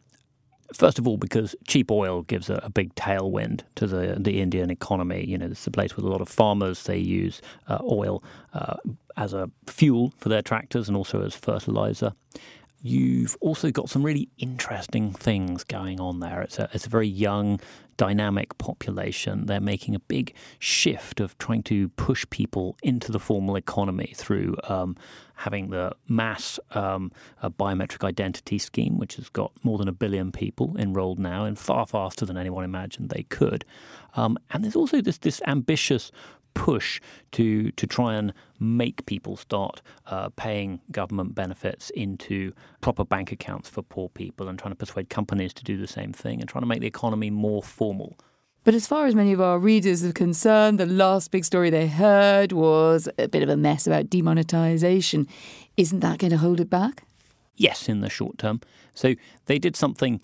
First 0.73 0.99
of 0.99 1.07
all, 1.07 1.15
because 1.15 1.55
cheap 1.65 1.91
oil 1.91 2.23
gives 2.23 2.49
a, 2.49 2.55
a, 2.55 2.69
big 2.69 2.93
tailwind 2.95 3.61
to 3.75 3.87
the 3.87 4.17
the 4.19 4.41
Indian 4.41 4.69
economy. 4.69 5.23
You 5.25 5.37
know, 5.37 5.45
it's 5.45 5.65
a 5.65 5.71
place 5.71 5.95
with 5.95 6.03
a 6.03 6.09
lot 6.09 6.19
of 6.19 6.27
farmers. 6.27 6.83
They 6.83 6.97
use 6.97 7.41
uh, 7.69 7.79
oil 7.89 8.21
uh, 8.53 8.75
as 9.15 9.33
a 9.33 9.49
fuel 9.65 10.13
for 10.17 10.27
their 10.27 10.41
tractors 10.41 10.89
and 10.89 10.97
also 10.97 11.21
as 11.21 11.35
fertilizer. 11.35 12.11
You've 12.81 13.37
also 13.39 13.71
got 13.71 13.89
some 13.89 14.03
really 14.03 14.27
interesting 14.37 15.13
things 15.13 15.63
going 15.63 16.01
on 16.01 16.19
there. 16.19 16.41
It's 16.41 16.59
a, 16.59 16.69
it's 16.73 16.85
a 16.85 16.89
very 16.89 17.07
young, 17.07 17.61
dynamic 17.97 18.57
population. 18.57 19.45
They're 19.45 19.59
making 19.59 19.95
a 19.95 19.99
big 19.99 20.33
shift 20.59 21.19
of 21.19 21.37
trying 21.37 21.63
to 21.63 21.89
push 21.89 22.25
people 22.29 22.77
into 22.83 23.11
the 23.11 23.19
formal 23.19 23.55
economy 23.55 24.13
through 24.15 24.55
um, 24.67 24.97
having 25.35 25.69
the 25.69 25.91
mass 26.07 26.59
um, 26.71 27.11
biometric 27.43 28.03
identity 28.03 28.57
scheme, 28.57 28.97
which 28.97 29.15
has 29.15 29.29
got 29.29 29.51
more 29.63 29.77
than 29.77 29.87
a 29.87 29.93
billion 29.93 30.31
people 30.31 30.75
enrolled 30.77 31.19
now, 31.19 31.45
and 31.45 31.59
far 31.59 31.85
faster 31.85 32.25
than 32.25 32.37
anyone 32.37 32.63
imagined 32.63 33.09
they 33.09 33.23
could. 33.23 33.65
Um, 34.15 34.37
and 34.51 34.63
there's 34.63 34.75
also 34.75 35.01
this 35.01 35.17
this 35.17 35.41
ambitious 35.45 36.11
push 36.55 36.99
to 37.33 37.69
to 37.71 37.85
try 37.85 38.15
and 38.15 38.33
make 38.59 39.05
people 39.05 39.37
start 39.37 39.83
uh, 40.07 40.29
paying 40.29 40.81
government 40.91 41.35
benefits 41.35 41.91
into 41.91 42.51
proper 42.81 43.05
bank 43.05 43.31
accounts 43.31 43.69
for 43.69 43.83
poor 43.83 44.09
people 44.09 44.47
and 44.47 44.57
trying 44.57 44.71
to 44.71 44.75
persuade 44.75 45.09
companies 45.09 45.53
to 45.53 45.63
do 45.63 45.77
the 45.77 45.87
same 45.87 46.11
thing 46.11 46.39
and 46.39 46.49
trying 46.49 46.63
to 46.63 46.67
make 46.67 46.79
the 46.79 46.87
economy 46.87 47.29
more 47.29 47.61
formal. 47.61 48.17
But 48.63 48.73
as 48.73 48.87
far 48.87 49.05
as 49.05 49.13
many 49.13 49.31
of 49.31 49.39
our 49.39 49.59
readers 49.59 50.03
are 50.03 50.11
concerned, 50.11 50.79
the 50.79 50.87
last 50.87 51.29
big 51.29 51.45
story 51.45 51.69
they 51.69 51.87
heard 51.87 52.51
was 52.51 53.07
a 53.19 53.27
bit 53.27 53.43
of 53.43 53.49
a 53.49 53.55
mess 53.55 53.85
about 53.85 54.09
demonetization. 54.09 55.27
Isn't 55.77 55.99
that 55.99 56.17
going 56.17 56.31
to 56.31 56.37
hold 56.37 56.59
it 56.59 56.69
back? 56.69 57.03
Yes, 57.55 57.87
in 57.87 58.01
the 58.01 58.09
short 58.09 58.39
term. 58.39 58.61
So 58.95 59.13
they 59.45 59.59
did 59.59 59.75
something 59.75 60.19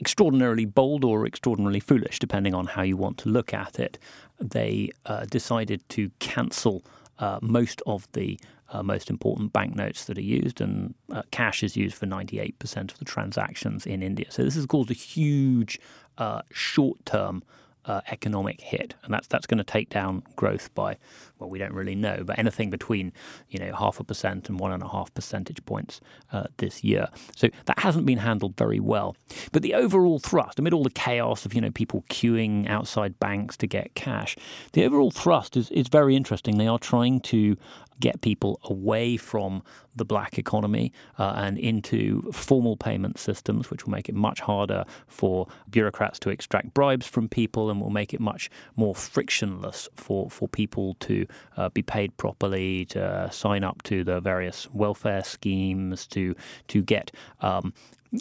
extraordinarily 0.00 0.66
bold 0.66 1.04
or 1.04 1.26
extraordinarily 1.26 1.80
foolish, 1.80 2.20
depending 2.20 2.54
on 2.54 2.66
how 2.66 2.82
you 2.82 2.96
want 2.96 3.18
to 3.18 3.28
look 3.28 3.52
at 3.52 3.80
it 3.80 3.98
they 4.40 4.90
uh, 5.06 5.24
decided 5.26 5.86
to 5.90 6.10
cancel 6.18 6.82
uh, 7.18 7.38
most 7.42 7.82
of 7.86 8.10
the 8.12 8.38
uh, 8.70 8.82
most 8.82 9.08
important 9.08 9.52
banknotes 9.52 10.04
that 10.04 10.18
are 10.18 10.22
used, 10.22 10.60
and 10.60 10.94
uh, 11.12 11.22
cash 11.30 11.62
is 11.62 11.76
used 11.76 11.94
for 11.94 12.06
98% 12.06 12.92
of 12.92 12.98
the 12.98 13.04
transactions 13.04 13.86
in 13.86 14.02
India. 14.02 14.26
So 14.30 14.42
this 14.42 14.54
has 14.56 14.66
caused 14.66 14.90
a 14.90 14.94
huge 14.94 15.80
uh, 16.18 16.42
short 16.52 17.04
term 17.06 17.42
uh, 17.84 18.00
economic 18.10 18.60
hit, 18.60 18.94
and 19.04 19.12
that's 19.12 19.26
that's 19.26 19.46
going 19.46 19.58
to 19.58 19.64
take 19.64 19.88
down 19.88 20.22
growth 20.36 20.72
by 20.74 20.96
well, 21.38 21.48
we 21.48 21.58
don't 21.58 21.72
really 21.72 21.94
know, 21.94 22.22
but 22.24 22.38
anything 22.38 22.70
between 22.70 23.12
you 23.48 23.58
know 23.58 23.72
half 23.74 24.00
a 24.00 24.04
percent 24.04 24.48
and 24.48 24.58
one 24.58 24.72
and 24.72 24.82
a 24.82 24.88
half 24.88 25.12
percentage 25.14 25.64
points 25.64 26.00
uh, 26.32 26.44
this 26.58 26.82
year. 26.82 27.08
So 27.36 27.48
that 27.66 27.78
hasn't 27.78 28.06
been 28.06 28.18
handled 28.18 28.56
very 28.56 28.80
well. 28.80 29.16
But 29.52 29.62
the 29.62 29.74
overall 29.74 30.18
thrust, 30.18 30.58
amid 30.58 30.74
all 30.74 30.82
the 30.82 30.90
chaos 30.90 31.46
of 31.46 31.54
you 31.54 31.60
know 31.60 31.70
people 31.70 32.04
queuing 32.10 32.68
outside 32.68 33.18
banks 33.18 33.56
to 33.58 33.66
get 33.66 33.94
cash, 33.94 34.36
the 34.72 34.84
overall 34.84 35.10
thrust 35.10 35.56
is 35.56 35.70
is 35.70 35.88
very 35.88 36.16
interesting. 36.16 36.58
They 36.58 36.68
are 36.68 36.78
trying 36.78 37.20
to 37.20 37.56
get 38.00 38.20
people 38.20 38.60
away 38.64 39.16
from 39.16 39.62
the 39.96 40.04
black 40.04 40.38
economy 40.38 40.92
uh, 41.18 41.34
and 41.36 41.58
into 41.58 42.30
formal 42.32 42.76
payment 42.76 43.18
systems, 43.18 43.70
which 43.70 43.84
will 43.84 43.90
make 43.90 44.08
it 44.08 44.14
much 44.14 44.40
harder 44.40 44.84
for 45.06 45.46
bureaucrats 45.70 46.18
to 46.20 46.30
extract 46.30 46.72
bribes 46.72 47.06
from 47.06 47.28
people 47.28 47.70
and 47.70 47.80
will 47.80 47.90
make 47.90 48.14
it 48.14 48.20
much 48.20 48.50
more 48.76 48.94
frictionless 48.94 49.88
for, 49.94 50.30
for 50.30 50.48
people 50.48 50.94
to 51.00 51.26
uh, 51.56 51.68
be 51.70 51.82
paid 51.82 52.16
properly, 52.16 52.84
to 52.86 53.04
uh, 53.04 53.30
sign 53.30 53.64
up 53.64 53.82
to 53.82 54.04
the 54.04 54.20
various 54.20 54.68
welfare 54.72 55.24
schemes, 55.24 56.06
to 56.06 56.34
to 56.68 56.82
get 56.82 57.10
um, 57.40 57.72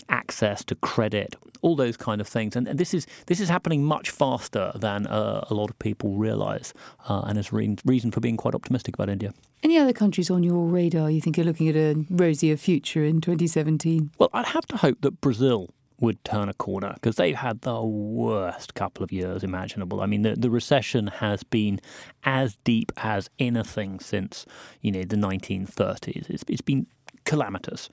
access 0.09 0.63
to 0.65 0.75
credit, 0.75 1.35
all 1.61 1.75
those 1.75 1.97
kind 1.97 2.21
of 2.21 2.27
things. 2.27 2.55
And, 2.55 2.67
and 2.67 2.79
this 2.79 2.93
is 2.93 3.07
this 3.27 3.39
is 3.39 3.49
happening 3.49 3.83
much 3.83 4.09
faster 4.09 4.71
than 4.75 5.07
uh, 5.07 5.45
a 5.49 5.53
lot 5.53 5.69
of 5.69 5.79
people 5.79 6.15
realise, 6.15 6.73
uh, 7.07 7.21
and 7.27 7.37
is 7.37 7.51
re- 7.53 7.77
reason 7.85 8.11
for 8.11 8.19
being 8.19 8.37
quite 8.37 8.55
optimistic 8.55 8.95
about 8.95 9.09
India. 9.09 9.33
Any 9.63 9.77
other 9.77 9.93
countries 9.93 10.29
on 10.29 10.43
your 10.43 10.67
radar 10.67 11.09
you 11.09 11.21
think 11.21 11.39
are 11.39 11.43
looking 11.43 11.67
at 11.67 11.75
a 11.75 12.05
rosier 12.09 12.57
future 12.57 13.03
in 13.03 13.21
2017? 13.21 14.11
Well, 14.19 14.29
I'd 14.33 14.45
have 14.45 14.67
to 14.67 14.77
hope 14.77 15.01
that 15.01 15.19
Brazil 15.19 15.69
would 15.99 16.23
turn 16.23 16.47
a 16.47 16.53
corner 16.53 16.93
because 16.93 17.15
they've 17.15 17.35
had 17.35 17.61
the 17.61 17.81
worst 17.81 18.75
couple 18.75 19.03
of 19.03 19.11
years 19.11 19.43
imaginable. 19.43 20.01
I 20.01 20.05
mean, 20.05 20.21
the, 20.21 20.35
the 20.35 20.49
recession 20.49 21.07
has 21.07 21.43
been 21.43 21.79
as 22.23 22.55
deep 22.63 22.91
as 22.97 23.29
anything 23.39 23.99
since, 23.99 24.45
you 24.81 24.91
know, 24.91 25.03
the 25.03 25.15
1930s. 25.15 26.29
It's, 26.29 26.43
it's 26.47 26.61
been 26.61 26.87
calamitous. 27.27 27.89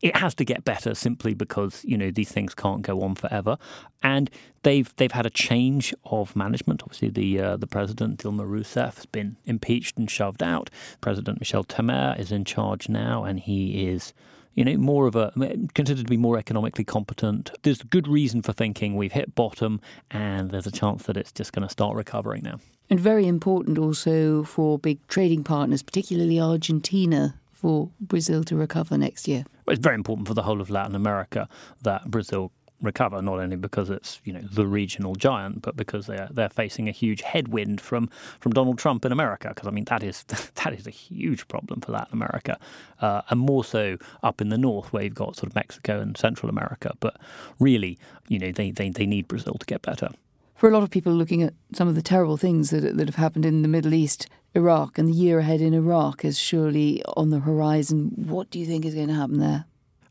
It 0.00 0.16
has 0.16 0.34
to 0.36 0.44
get 0.44 0.64
better 0.64 0.94
simply 0.94 1.34
because 1.34 1.84
you 1.84 1.98
know 1.98 2.10
these 2.10 2.30
things 2.30 2.54
can't 2.54 2.82
go 2.82 3.02
on 3.02 3.14
forever, 3.14 3.56
and 4.02 4.30
they've 4.62 4.94
they've 4.96 5.12
had 5.12 5.26
a 5.26 5.30
change 5.30 5.94
of 6.04 6.36
management. 6.36 6.82
Obviously, 6.82 7.10
the 7.10 7.40
uh, 7.40 7.56
the 7.56 7.66
president 7.66 8.20
Dilma 8.20 8.46
Rousseff 8.46 8.96
has 8.96 9.06
been 9.06 9.36
impeached 9.44 9.98
and 9.98 10.10
shoved 10.10 10.42
out. 10.42 10.70
President 11.00 11.40
Michel 11.40 11.64
Temer 11.64 12.18
is 12.18 12.32
in 12.32 12.44
charge 12.44 12.88
now, 12.88 13.24
and 13.24 13.40
he 13.40 13.88
is 13.88 14.14
you 14.54 14.64
know, 14.64 14.76
more 14.76 15.06
of 15.06 15.14
a 15.14 15.30
considered 15.74 16.04
to 16.04 16.10
be 16.10 16.16
more 16.16 16.36
economically 16.36 16.82
competent. 16.82 17.52
There's 17.62 17.80
good 17.82 18.08
reason 18.08 18.42
for 18.42 18.52
thinking 18.52 18.96
we've 18.96 19.12
hit 19.12 19.36
bottom, 19.36 19.80
and 20.10 20.50
there's 20.50 20.66
a 20.66 20.72
chance 20.72 21.04
that 21.04 21.16
it's 21.16 21.30
just 21.30 21.52
going 21.52 21.62
to 21.62 21.70
start 21.70 21.94
recovering 21.94 22.42
now. 22.42 22.58
And 22.90 22.98
very 22.98 23.28
important 23.28 23.78
also 23.78 24.42
for 24.42 24.76
big 24.76 25.06
trading 25.06 25.44
partners, 25.44 25.84
particularly 25.84 26.40
Argentina, 26.40 27.38
for 27.60 27.90
Brazil 28.00 28.44
to 28.44 28.56
recover 28.56 28.96
next 28.96 29.26
year? 29.26 29.44
Well, 29.66 29.74
it's 29.74 29.82
very 29.82 29.96
important 29.96 30.28
for 30.28 30.34
the 30.34 30.42
whole 30.42 30.60
of 30.60 30.70
Latin 30.70 30.94
America 30.94 31.48
that 31.82 32.10
Brazil 32.10 32.52
recover, 32.80 33.20
not 33.20 33.40
only 33.40 33.56
because 33.56 33.90
it's 33.90 34.20
you 34.24 34.32
know 34.32 34.40
the 34.40 34.66
regional 34.66 35.14
giant, 35.14 35.62
but 35.62 35.76
because 35.76 36.06
they're 36.06 36.28
they're 36.30 36.48
facing 36.48 36.88
a 36.88 36.92
huge 36.92 37.22
headwind 37.22 37.80
from 37.80 38.08
from 38.40 38.52
Donald 38.52 38.78
Trump 38.78 39.04
in 39.04 39.12
America. 39.12 39.48
Because 39.48 39.66
I 39.66 39.70
mean 39.70 39.84
that 39.86 40.02
is 40.02 40.22
that 40.62 40.72
is 40.72 40.86
a 40.86 40.90
huge 40.90 41.48
problem 41.48 41.80
for 41.80 41.92
Latin 41.92 42.14
America, 42.14 42.58
uh, 43.00 43.22
and 43.30 43.40
more 43.40 43.64
so 43.64 43.96
up 44.22 44.40
in 44.40 44.48
the 44.50 44.58
north 44.58 44.92
where 44.92 45.02
you've 45.02 45.14
got 45.14 45.36
sort 45.36 45.50
of 45.50 45.54
Mexico 45.54 46.00
and 46.00 46.16
Central 46.16 46.48
America. 46.48 46.92
But 47.00 47.16
really, 47.58 47.98
you 48.28 48.38
know 48.38 48.52
they 48.52 48.70
they, 48.70 48.90
they 48.90 49.06
need 49.06 49.26
Brazil 49.28 49.54
to 49.54 49.66
get 49.66 49.82
better 49.82 50.10
for 50.54 50.68
a 50.68 50.72
lot 50.72 50.82
of 50.82 50.90
people 50.90 51.12
looking 51.12 51.44
at 51.44 51.54
some 51.72 51.86
of 51.86 51.94
the 51.94 52.02
terrible 52.02 52.36
things 52.36 52.70
that, 52.70 52.96
that 52.96 53.06
have 53.06 53.14
happened 53.14 53.46
in 53.46 53.62
the 53.62 53.68
Middle 53.68 53.94
East, 53.94 54.26
Iraq, 54.54 54.98
and 54.98 55.08
the 55.08 55.12
year 55.12 55.40
ahead 55.40 55.60
in 55.60 55.74
Iraq 55.74 56.24
is 56.24 56.38
surely 56.38 57.02
on 57.16 57.30
the 57.30 57.40
horizon. 57.40 58.12
What 58.16 58.50
do 58.50 58.58
you 58.58 58.66
think 58.66 58.84
is 58.84 58.94
going 58.94 59.08
to 59.08 59.14
happen 59.14 59.38
there? 59.38 59.66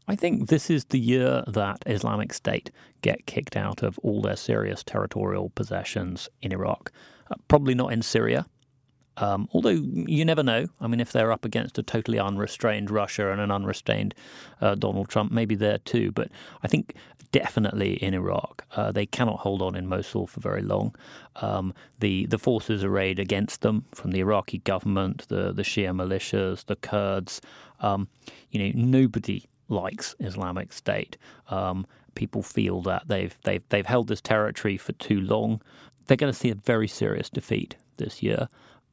I 0.08 0.16
think 0.16 0.48
this 0.48 0.70
is 0.70 0.86
the 0.86 1.00
year 1.00 1.44
that 1.48 1.84
Islamic 1.86 2.34
State 2.34 2.72
get 3.02 3.26
kicked 3.26 3.58
out 3.58 3.84
of 3.84 4.00
all 4.00 4.22
their 4.22 4.38
serious 4.38 4.84
territorial 4.84 5.50
possessions 5.50 6.30
in 6.42 6.54
Iraq. 6.54 6.92
Uh, 7.30 7.36
probably 7.50 7.76
not 7.76 7.92
in 7.92 8.02
Syria, 8.02 8.46
um, 9.18 9.50
although 9.54 9.70
you 9.70 10.24
never 10.24 10.44
know. 10.44 10.68
I 10.80 10.88
mean, 10.88 11.00
if 11.00 11.12
they're 11.12 11.32
up 11.32 11.44
against 11.44 11.78
a 11.78 11.84
totally 11.84 12.20
unrestrained 12.20 12.92
Russia 12.92 13.32
and 13.32 13.42
an 13.42 13.52
unrestrained 13.52 14.14
uh, 14.62 14.76
Donald 14.76 15.10
Trump, 15.10 15.32
maybe 15.32 15.56
there 15.56 15.80
too. 15.80 16.12
But 16.12 16.30
I 16.64 16.68
think 16.68 16.94
definitely 17.32 17.94
in 17.96 18.14
Iraq, 18.14 18.64
uh, 18.76 18.92
they 18.92 19.06
cannot 19.06 19.40
hold 19.40 19.62
on 19.62 19.76
in 19.76 19.88
Mosul 19.88 20.28
for 20.28 20.40
very 20.40 20.62
long. 20.62 20.96
Um, 21.38 21.74
the 22.00 22.28
the 22.28 22.38
forces 22.38 22.84
arrayed 22.84 23.20
against 23.20 23.62
them 23.62 23.86
from 23.94 24.12
the 24.12 24.20
Iraqi 24.20 24.60
government, 24.60 25.28
the 25.30 25.52
the 25.52 25.64
Shia 25.64 25.96
militias, 25.96 26.66
the 26.66 26.76
Kurds. 26.76 27.42
Um, 27.80 28.08
you 28.52 28.60
know, 28.60 28.72
nobody 28.76 29.46
likes 29.68 30.16
Islamic 30.20 30.72
State. 30.72 31.18
Um, 31.50 31.86
people 32.14 32.44
feel 32.44 32.82
that 32.84 33.08
they've 33.08 33.36
they've 33.44 33.64
they've 33.70 33.86
held 33.86 34.10
this 34.10 34.22
territory 34.22 34.78
for 34.78 34.94
too 34.94 35.22
long. 35.22 35.62
They're 36.06 36.18
going 36.18 36.32
to 36.32 36.40
see 36.40 36.52
a 36.52 36.56
very 36.56 36.88
serious 36.88 37.30
defeat 37.30 37.76
this 37.98 38.24
year 38.24 38.48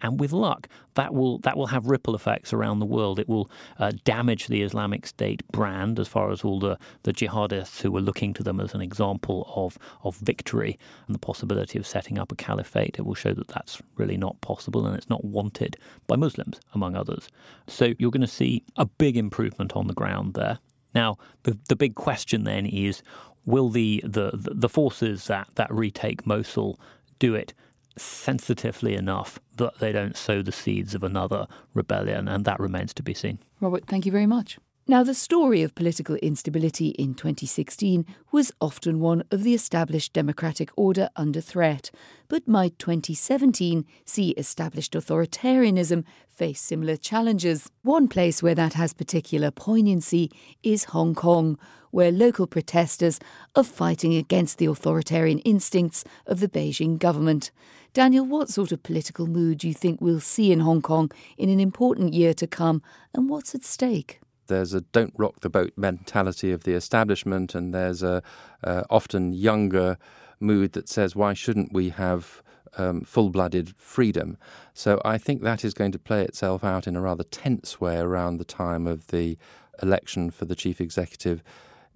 and 0.04 0.20
with 0.20 0.32
luck, 0.32 0.68
that 0.94 1.14
will 1.14 1.38
that 1.38 1.56
will 1.56 1.68
have 1.68 1.86
ripple 1.86 2.14
effects 2.14 2.52
around 2.52 2.78
the 2.78 2.86
world. 2.86 3.18
It 3.18 3.26
will 3.26 3.50
uh, 3.78 3.92
damage 4.04 4.48
the 4.48 4.60
Islamic 4.60 5.06
State 5.06 5.42
brand 5.50 5.98
as 5.98 6.08
far 6.08 6.30
as 6.30 6.44
all 6.44 6.60
the, 6.60 6.78
the 7.04 7.12
jihadists 7.12 7.80
who 7.80 7.90
were 7.90 8.02
looking 8.02 8.34
to 8.34 8.42
them 8.42 8.60
as 8.60 8.74
an 8.74 8.82
example 8.82 9.50
of 9.56 9.78
of 10.02 10.16
victory 10.18 10.78
and 11.06 11.14
the 11.14 11.18
possibility 11.18 11.78
of 11.78 11.86
setting 11.86 12.18
up 12.18 12.30
a 12.30 12.36
caliphate. 12.36 12.98
It 12.98 13.06
will 13.06 13.14
show 13.14 13.32
that 13.32 13.48
that's 13.48 13.80
really 13.96 14.18
not 14.18 14.38
possible 14.42 14.86
and 14.86 14.94
it's 14.94 15.08
not 15.08 15.24
wanted 15.24 15.78
by 16.06 16.16
Muslims, 16.16 16.60
among 16.74 16.94
others. 16.96 17.30
So 17.66 17.94
you're 17.98 18.10
going 18.10 18.20
to 18.20 18.26
see 18.26 18.62
a 18.76 18.84
big 18.84 19.16
improvement 19.16 19.74
on 19.74 19.86
the 19.86 19.94
ground 19.94 20.34
there. 20.34 20.58
Now, 20.94 21.16
the 21.44 21.58
the 21.70 21.76
big 21.76 21.94
question 21.94 22.44
then 22.44 22.66
is, 22.66 23.02
will 23.46 23.70
the 23.70 24.04
the 24.04 24.32
the 24.34 24.68
forces 24.68 25.28
that 25.28 25.48
that 25.54 25.72
retake 25.72 26.26
Mosul 26.26 26.78
do 27.18 27.34
it 27.34 27.54
sensitively 27.96 28.94
enough 28.94 29.38
that 29.56 29.78
they 29.78 29.92
don't 29.92 30.16
sow 30.16 30.42
the 30.42 30.52
seeds 30.52 30.94
of 30.94 31.02
another 31.02 31.46
rebellion, 31.74 32.28
and 32.28 32.44
that 32.44 32.60
remains 32.60 32.94
to 32.94 33.02
be 33.02 33.14
seen. 33.14 33.38
Robert, 33.60 33.86
thank 33.86 34.06
you 34.06 34.12
very 34.12 34.26
much. 34.26 34.58
Now, 34.86 35.02
the 35.02 35.14
story 35.14 35.62
of 35.62 35.74
political 35.74 36.16
instability 36.16 36.88
in 36.88 37.14
2016 37.14 38.04
was 38.30 38.52
often 38.60 39.00
one 39.00 39.24
of 39.30 39.42
the 39.42 39.54
established 39.54 40.12
democratic 40.12 40.70
order 40.76 41.08
under 41.16 41.40
threat. 41.40 41.90
But 42.28 42.46
might 42.46 42.78
2017 42.78 43.86
see 44.04 44.30
established 44.32 44.92
authoritarianism 44.92 46.04
face 46.28 46.60
similar 46.60 46.96
challenges? 46.96 47.70
One 47.80 48.08
place 48.08 48.42
where 48.42 48.54
that 48.56 48.74
has 48.74 48.92
particular 48.92 49.50
poignancy 49.50 50.30
is 50.62 50.84
Hong 50.84 51.14
Kong, 51.14 51.58
where 51.90 52.12
local 52.12 52.46
protesters 52.46 53.18
are 53.56 53.64
fighting 53.64 54.14
against 54.14 54.58
the 54.58 54.66
authoritarian 54.66 55.38
instincts 55.40 56.04
of 56.26 56.40
the 56.40 56.48
Beijing 56.48 56.98
government. 56.98 57.52
Daniel, 57.94 58.26
what 58.26 58.50
sort 58.50 58.70
of 58.70 58.82
political 58.82 59.26
mood 59.26 59.58
do 59.58 59.68
you 59.68 59.72
think 59.72 60.02
we'll 60.02 60.20
see 60.20 60.52
in 60.52 60.60
Hong 60.60 60.82
Kong 60.82 61.10
in 61.38 61.48
an 61.48 61.58
important 61.58 62.12
year 62.12 62.34
to 62.34 62.46
come, 62.46 62.82
and 63.14 63.30
what's 63.30 63.54
at 63.54 63.64
stake? 63.64 64.20
There's 64.46 64.74
a 64.74 64.80
don't 64.80 65.14
rock 65.16 65.40
the 65.40 65.50
boat 65.50 65.72
mentality 65.76 66.52
of 66.52 66.64
the 66.64 66.74
establishment, 66.74 67.54
and 67.54 67.74
there's 67.74 68.02
a 68.02 68.22
uh, 68.62 68.84
often 68.90 69.32
younger 69.32 69.98
mood 70.40 70.72
that 70.72 70.88
says, 70.88 71.16
why 71.16 71.32
shouldn't 71.34 71.72
we 71.72 71.90
have 71.90 72.42
um, 72.76 73.02
full 73.02 73.30
blooded 73.30 73.74
freedom? 73.76 74.36
So 74.72 75.00
I 75.04 75.18
think 75.18 75.42
that 75.42 75.64
is 75.64 75.74
going 75.74 75.92
to 75.92 75.98
play 75.98 76.22
itself 76.22 76.64
out 76.64 76.86
in 76.86 76.96
a 76.96 77.00
rather 77.00 77.24
tense 77.24 77.80
way 77.80 77.98
around 77.98 78.38
the 78.38 78.44
time 78.44 78.86
of 78.86 79.08
the 79.08 79.38
election 79.82 80.30
for 80.30 80.44
the 80.44 80.54
chief 80.54 80.80
executive 80.80 81.42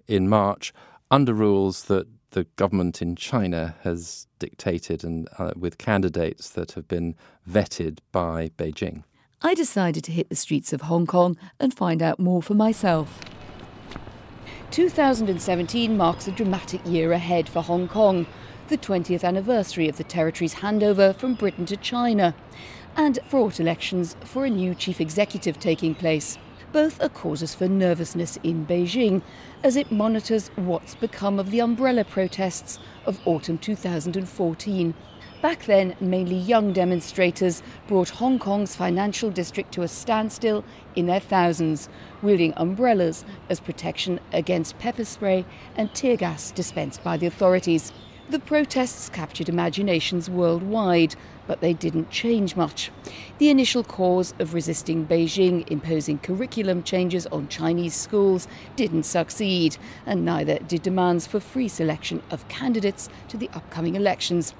in 0.06 0.28
March, 0.28 0.72
under 1.10 1.34
rules 1.34 1.84
that 1.84 2.06
the 2.30 2.44
government 2.56 3.00
in 3.00 3.16
China 3.16 3.74
has 3.82 4.26
dictated 4.38 5.02
and 5.02 5.28
uh, 5.38 5.52
with 5.56 5.78
candidates 5.78 6.50
that 6.50 6.72
have 6.72 6.86
been 6.86 7.14
vetted 7.48 7.98
by 8.12 8.50
Beijing. 8.58 9.04
I 9.40 9.54
decided 9.54 10.02
to 10.04 10.12
hit 10.12 10.30
the 10.30 10.34
streets 10.34 10.72
of 10.72 10.82
Hong 10.82 11.06
Kong 11.06 11.36
and 11.60 11.72
find 11.72 12.02
out 12.02 12.18
more 12.18 12.42
for 12.42 12.54
myself. 12.54 13.20
2017 14.72 15.96
marks 15.96 16.26
a 16.26 16.32
dramatic 16.32 16.80
year 16.84 17.12
ahead 17.12 17.48
for 17.48 17.62
Hong 17.62 17.86
Kong, 17.86 18.26
the 18.66 18.76
20th 18.76 19.22
anniversary 19.22 19.88
of 19.88 19.96
the 19.96 20.02
territory's 20.02 20.56
handover 20.56 21.14
from 21.14 21.34
Britain 21.34 21.66
to 21.66 21.76
China, 21.76 22.34
and 22.96 23.20
fraught 23.28 23.60
elections 23.60 24.16
for 24.24 24.44
a 24.44 24.50
new 24.50 24.74
chief 24.74 25.00
executive 25.00 25.60
taking 25.60 25.94
place. 25.94 26.36
Both 26.72 27.00
are 27.00 27.08
causes 27.08 27.54
for 27.54 27.68
nervousness 27.68 28.38
in 28.42 28.66
Beijing 28.66 29.22
as 29.62 29.76
it 29.76 29.92
monitors 29.92 30.48
what's 30.56 30.96
become 30.96 31.38
of 31.38 31.52
the 31.52 31.60
umbrella 31.60 32.04
protests 32.04 32.80
of 33.06 33.20
autumn 33.24 33.56
2014. 33.56 34.94
Back 35.40 35.66
then, 35.66 35.94
mainly 36.00 36.34
young 36.34 36.72
demonstrators 36.72 37.62
brought 37.86 38.08
Hong 38.08 38.40
Kong's 38.40 38.74
financial 38.74 39.30
district 39.30 39.70
to 39.74 39.82
a 39.82 39.88
standstill 39.88 40.64
in 40.96 41.06
their 41.06 41.20
thousands, 41.20 41.88
wielding 42.22 42.52
umbrellas 42.56 43.24
as 43.48 43.60
protection 43.60 44.18
against 44.32 44.80
pepper 44.80 45.04
spray 45.04 45.44
and 45.76 45.94
tear 45.94 46.16
gas 46.16 46.50
dispensed 46.50 47.04
by 47.04 47.16
the 47.16 47.26
authorities. 47.26 47.92
The 48.30 48.40
protests 48.40 49.08
captured 49.08 49.48
imaginations 49.48 50.28
worldwide, 50.28 51.14
but 51.46 51.60
they 51.60 51.72
didn't 51.72 52.10
change 52.10 52.56
much. 52.56 52.90
The 53.38 53.48
initial 53.48 53.84
cause 53.84 54.34
of 54.40 54.54
resisting 54.54 55.06
Beijing 55.06 55.70
imposing 55.70 56.18
curriculum 56.18 56.82
changes 56.82 57.28
on 57.28 57.46
Chinese 57.46 57.94
schools 57.94 58.48
didn't 58.74 59.04
succeed, 59.04 59.78
and 60.04 60.24
neither 60.24 60.58
did 60.58 60.82
demands 60.82 61.28
for 61.28 61.38
free 61.38 61.68
selection 61.68 62.22
of 62.32 62.46
candidates 62.48 63.08
to 63.28 63.36
the 63.36 63.48
upcoming 63.54 63.94
elections. 63.94 64.52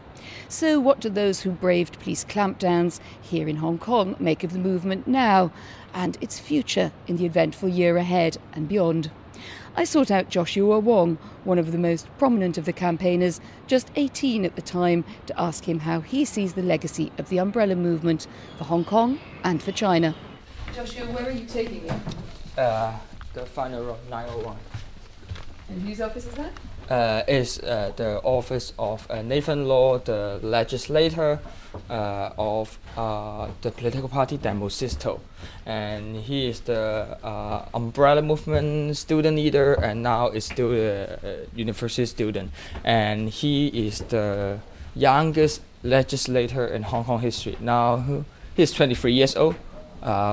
So, 0.49 0.81
what 0.81 1.01
do 1.01 1.09
those 1.09 1.41
who 1.41 1.51
braved 1.51 1.99
police 2.01 2.25
clampdowns 2.25 3.01
here 3.21 3.49
in 3.49 3.57
Hong 3.57 3.79
Kong 3.79 4.17
make 4.19 4.45
of 4.45 4.53
the 4.53 4.59
movement 4.59 5.07
now 5.07 5.51
and 5.95 6.17
its 6.21 6.39
future 6.39 6.93
in 7.07 7.17
the 7.17 7.27
eventful 7.27 7.69
year 7.69 7.97
ahead 7.97 8.39
and 8.53 8.69
beyond? 8.69 9.11
I 9.77 9.85
sought 9.85 10.11
out 10.11 10.29
Joshua 10.29 10.81
Wong, 10.81 11.19
one 11.45 11.59
of 11.59 11.71
the 11.71 11.79
most 11.79 12.09
prominent 12.19 12.59
of 12.59 12.65
the 12.65 12.73
campaigners, 12.73 13.41
just 13.69 13.91
18 13.95 14.45
at 14.45 14.57
the 14.57 14.63
time, 14.63 15.05
to 15.27 15.41
ask 15.41 15.69
him 15.69 15.79
how 15.79 16.01
he 16.01 16.25
sees 16.25 16.55
the 16.55 16.63
legacy 16.63 17.13
of 17.17 17.29
the 17.29 17.39
umbrella 17.39 17.77
movement 17.77 18.27
for 18.57 18.65
Hong 18.65 18.85
Kong 18.85 19.21
and 19.45 19.63
for 19.63 19.71
China. 19.71 20.17
Joshua, 20.75 21.07
where 21.07 21.27
are 21.27 21.31
you 21.31 21.47
taking 21.47 21.85
me? 21.85 21.91
Uh, 22.57 22.97
the 23.35 23.47
final 23.47 23.85
row, 23.85 23.97
901. 24.11 24.57
And 25.69 25.83
whose 25.83 26.01
office 26.01 26.27
is 26.27 26.35
that? 26.35 26.53
Uh, 26.91 27.23
is 27.29 27.59
uh, 27.59 27.93
the 27.97 28.19
office 28.23 28.73
of 28.79 29.07
uh, 29.11 29.21
Nathan 29.21 29.69
Law, 29.69 29.99
the 29.99 30.41
legislator 30.43 31.39
uh, 31.91 32.31
of 32.39 32.79
uh, 32.97 33.49
the 33.61 33.71
political 33.71 34.09
party 34.09 34.39
Demosisto. 34.39 35.21
And 35.67 36.17
he 36.17 36.49
is 36.49 36.61
the 36.61 37.19
uh, 37.23 37.67
umbrella 37.75 38.23
movement 38.23 38.97
student 38.97 39.37
leader 39.37 39.75
and 39.75 40.03
now 40.03 40.29
is 40.29 40.47
still 40.47 40.73
a 40.73 41.47
university 41.55 42.07
student. 42.07 42.53
And 42.85 43.29
he 43.29 43.69
is 43.69 44.01
the 44.09 44.59
youngest 44.95 45.61
legislator 45.83 46.67
in 46.67 46.85
Hong 46.85 47.05
Kong 47.05 47.21
history. 47.21 47.59
Now 47.61 48.25
he's 48.57 48.73
23 48.73 49.13
years 49.13 49.37
old, 49.37 49.57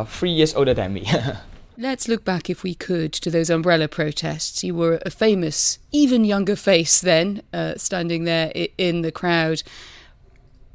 three 0.07 0.31
years 0.31 0.55
older 0.55 0.73
than 0.73 0.93
me. 0.93 1.05
Let's 1.77 2.07
look 2.07 2.23
back, 2.23 2.49
if 2.49 2.63
we 2.63 2.73
could, 2.73 3.11
to 3.13 3.29
those 3.29 3.49
umbrella 3.49 3.89
protests. 3.89 4.63
You 4.63 4.75
were 4.75 5.01
a 5.05 5.09
famous, 5.09 5.77
even 5.91 6.23
younger 6.23 6.55
face 6.55 7.01
then, 7.01 7.41
uh, 7.51 7.75
standing 7.75 8.23
there 8.23 8.53
in 8.77 9.01
the 9.01 9.11
crowd. 9.11 9.61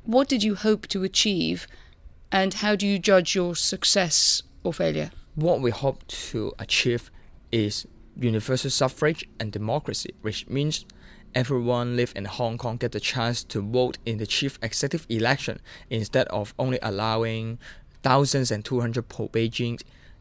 What 0.04 0.28
did 0.28 0.42
you 0.42 0.56
hope 0.56 0.86
to 0.88 1.02
achieve, 1.02 1.66
and 2.30 2.52
how 2.52 2.76
do 2.76 2.86
you 2.86 2.98
judge 2.98 3.34
your 3.34 3.56
success 3.56 4.42
or 4.62 4.74
failure? 4.74 5.10
What 5.36 5.62
we 5.62 5.70
hope 5.70 6.06
to 6.06 6.52
achieve 6.58 7.10
is 7.50 7.86
universal 8.14 8.70
suffrage 8.70 9.26
and 9.38 9.50
democracy, 9.50 10.12
which 10.20 10.46
means 10.48 10.84
everyone 11.34 11.96
live 11.96 12.12
in 12.14 12.26
Hong 12.26 12.58
Kong 12.58 12.76
get 12.76 12.92
the 12.92 13.00
chance 13.00 13.42
to 13.44 13.62
vote 13.62 13.96
in 14.04 14.18
the 14.18 14.26
chief 14.26 14.58
executive 14.62 15.06
election 15.08 15.60
instead 15.88 16.28
of 16.28 16.52
only 16.58 16.78
allowing 16.82 17.58
thousands 18.02 18.50
and 18.50 18.62
two 18.64 18.80
hundred 18.80 19.08
pro 19.08 19.28
Beijing 19.28 19.80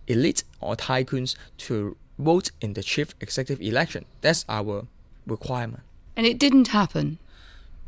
elite 0.10 0.44
or 0.60 0.76
tycoons 0.76 1.36
to 1.58 1.96
vote 2.18 2.52
in 2.60 2.74
the 2.74 2.84
chief 2.84 3.16
executive 3.22 3.62
election. 3.62 4.06
That's 4.22 4.44
our 4.50 4.88
requirement. 5.26 5.84
And 6.18 6.26
it 6.26 6.38
didn't 6.38 6.70
happen. 6.70 7.20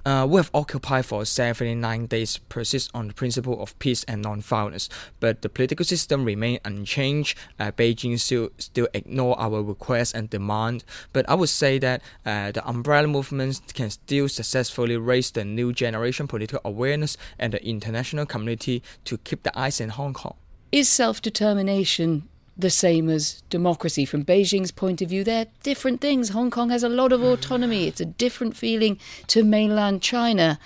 Uh, 0.04 0.26
we 0.28 0.38
have 0.38 0.50
occupied 0.54 1.06
for 1.06 1.24
79 1.24 2.08
days, 2.08 2.38
persist 2.50 2.90
on 2.92 3.10
the 3.10 3.14
principle 3.14 3.62
of 3.62 3.78
peace 3.78 4.04
and 4.06 4.24
non-violence, 4.24 4.90
but 5.20 5.44
the 5.44 5.50
political 5.50 5.86
system 5.86 6.26
remain 6.26 6.60
unchanged. 6.66 7.38
Uh, 7.60 7.72
Beijing 7.72 8.20
still 8.20 8.50
still 8.58 8.88
ignore 8.96 9.40
our 9.40 9.62
requests 9.62 10.14
and 10.14 10.28
demand. 10.28 10.84
But 11.14 11.30
I 11.30 11.36
would 11.36 11.50
say 11.50 11.78
that 11.80 12.02
uh, 12.26 12.52
the 12.52 12.68
umbrella 12.68 13.08
movements 13.08 13.62
can 13.74 13.92
still 13.92 14.28
successfully 14.28 14.98
raise 14.98 15.30
the 15.30 15.46
new 15.46 15.72
generation 15.72 16.28
political 16.28 16.62
awareness 16.66 17.16
and 17.38 17.54
the 17.54 17.64
international 17.64 18.26
community 18.26 18.82
to 19.06 19.20
keep 19.20 19.44
the 19.44 19.58
eyes 19.58 19.80
in 19.80 19.90
Hong 19.90 20.14
Kong. 20.14 20.36
Is 20.72 20.88
self 20.88 21.22
determination 21.22 22.30
the 22.58 22.70
same 22.70 23.10
as 23.10 23.44
democracy 23.50 24.06
from 24.06 24.24
Beijing's 24.24 24.72
point 24.72 25.02
of 25.02 25.10
view? 25.10 25.26
They're 25.26 25.48
different 25.64 26.00
things. 26.00 26.30
Hong 26.30 26.50
Kong 26.50 26.70
has 26.70 26.82
a 26.82 26.88
lot 26.88 27.12
of 27.12 27.22
autonomy, 27.22 27.88
it's 27.88 28.00
a 28.00 28.06
different 28.06 28.56
feeling 28.56 28.98
to 29.28 29.44
mainland 29.44 30.02
China. 30.02 30.60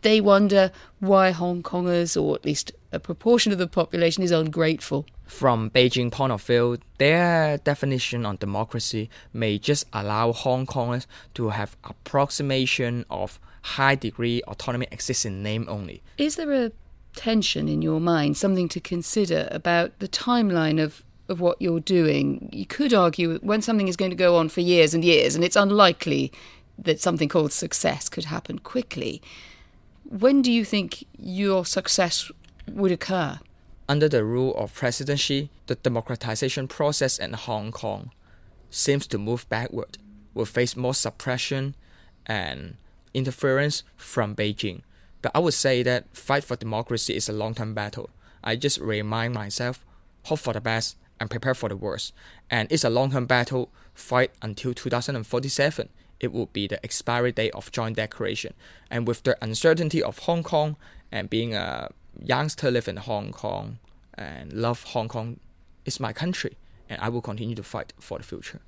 They 0.00 0.18
wonder 0.18 0.72
why 0.98 1.32
Hong 1.32 1.62
Kongers, 1.62 2.18
or 2.20 2.36
at 2.36 2.46
least 2.46 2.72
a 2.90 2.98
proportion 2.98 3.52
of 3.52 3.58
the 3.58 3.66
population, 3.66 4.22
is 4.22 4.30
ungrateful. 4.30 5.04
From 5.26 5.68
Beijing 5.68 6.10
point 6.10 6.32
of 6.32 6.42
view, 6.42 6.78
their 6.96 7.58
definition 7.58 8.24
on 8.24 8.36
democracy 8.36 9.10
may 9.34 9.58
just 9.58 9.84
allow 9.92 10.32
Hong 10.32 10.64
Kongers 10.64 11.04
to 11.34 11.50
have 11.50 11.76
approximation 11.84 13.04
of 13.10 13.38
high 13.60 13.94
degree 13.94 14.42
autonomy 14.44 14.86
exists 14.90 15.26
in 15.26 15.42
name 15.42 15.66
only. 15.68 16.02
Is 16.16 16.36
there 16.36 16.50
a 16.50 16.72
tension 17.14 17.68
in 17.68 17.82
your 17.82 18.00
mind, 18.00 18.36
something 18.36 18.68
to 18.68 18.80
consider 18.80 19.48
about 19.50 19.98
the 19.98 20.08
timeline 20.08 20.82
of, 20.82 21.02
of 21.28 21.40
what 21.40 21.60
you're 21.60 21.80
doing. 21.80 22.48
You 22.52 22.66
could 22.66 22.94
argue 22.94 23.38
when 23.38 23.62
something 23.62 23.88
is 23.88 23.96
going 23.96 24.10
to 24.10 24.16
go 24.16 24.36
on 24.36 24.48
for 24.48 24.60
years 24.60 24.94
and 24.94 25.04
years, 25.04 25.34
and 25.34 25.44
it's 25.44 25.56
unlikely 25.56 26.32
that 26.78 27.00
something 27.00 27.28
called 27.28 27.52
success 27.52 28.08
could 28.08 28.24
happen 28.26 28.58
quickly. 28.58 29.20
When 30.04 30.42
do 30.42 30.50
you 30.50 30.64
think 30.64 31.04
your 31.18 31.64
success 31.64 32.30
would 32.68 32.92
occur? 32.92 33.38
Under 33.88 34.08
the 34.08 34.24
rule 34.24 34.54
of 34.56 34.74
presidency, 34.74 35.50
the 35.66 35.74
democratization 35.74 36.68
process 36.68 37.18
in 37.18 37.32
Hong 37.32 37.72
Kong 37.72 38.10
seems 38.70 39.06
to 39.08 39.18
move 39.18 39.48
backward. 39.48 39.98
Will 40.32 40.46
face 40.46 40.76
more 40.76 40.94
suppression 40.94 41.74
and 42.24 42.76
interference 43.12 43.82
from 43.96 44.36
Beijing. 44.36 44.82
But 45.22 45.32
I 45.34 45.38
would 45.38 45.54
say 45.54 45.82
that 45.82 46.04
fight 46.16 46.44
for 46.44 46.56
democracy 46.56 47.14
is 47.14 47.28
a 47.28 47.32
long 47.32 47.54
term 47.54 47.74
battle. 47.74 48.10
I 48.42 48.56
just 48.56 48.78
remind 48.78 49.34
myself, 49.34 49.84
hope 50.24 50.38
for 50.38 50.52
the 50.52 50.60
best 50.60 50.96
and 51.18 51.30
prepare 51.30 51.54
for 51.54 51.68
the 51.68 51.76
worst. 51.76 52.14
And 52.50 52.70
it's 52.72 52.84
a 52.84 52.90
long 52.90 53.10
term 53.10 53.26
battle, 53.26 53.70
fight 53.94 54.30
until 54.40 54.72
2047. 54.72 55.88
It 56.20 56.32
will 56.32 56.46
be 56.46 56.66
the 56.66 56.82
expiry 56.84 57.32
date 57.32 57.52
of 57.54 57.72
joint 57.72 57.96
declaration. 57.96 58.54
And 58.90 59.06
with 59.06 59.22
the 59.22 59.36
uncertainty 59.42 60.02
of 60.02 60.20
Hong 60.20 60.42
Kong 60.42 60.76
and 61.12 61.30
being 61.30 61.54
a 61.54 61.90
youngster 62.22 62.70
live 62.70 62.88
in 62.88 62.96
Hong 62.96 63.32
Kong 63.32 63.78
and 64.14 64.52
love 64.52 64.82
Hong 64.84 65.08
Kong 65.08 65.40
is 65.84 66.00
my 66.00 66.12
country 66.12 66.56
and 66.88 67.00
I 67.00 67.08
will 67.08 67.22
continue 67.22 67.54
to 67.54 67.62
fight 67.62 67.92
for 67.98 68.18
the 68.18 68.24
future. 68.24 68.60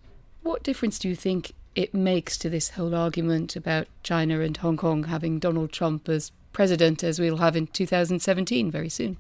What 0.43 0.63
difference 0.63 0.99
do 0.99 1.09
you 1.09 1.17
think 1.17 1.53
it 1.75 1.93
makes 1.93 2.39
to 2.39 2.49
this 2.49 2.71
whole 2.71 2.95
argument 2.95 3.57
about 3.57 3.89
China 4.03 4.41
and 4.41 4.57
Hong 4.57 4.77
Kong 4.77 5.05
having 5.05 5.39
Donald 5.39 5.73
Trump 5.73 6.09
as 6.09 6.31
president 6.53 7.03
as 7.03 7.19
we'll 7.19 7.39
have 7.39 7.57
in 7.57 7.67
2017 7.67 8.71
very 8.71 8.89
soon? 8.89 9.17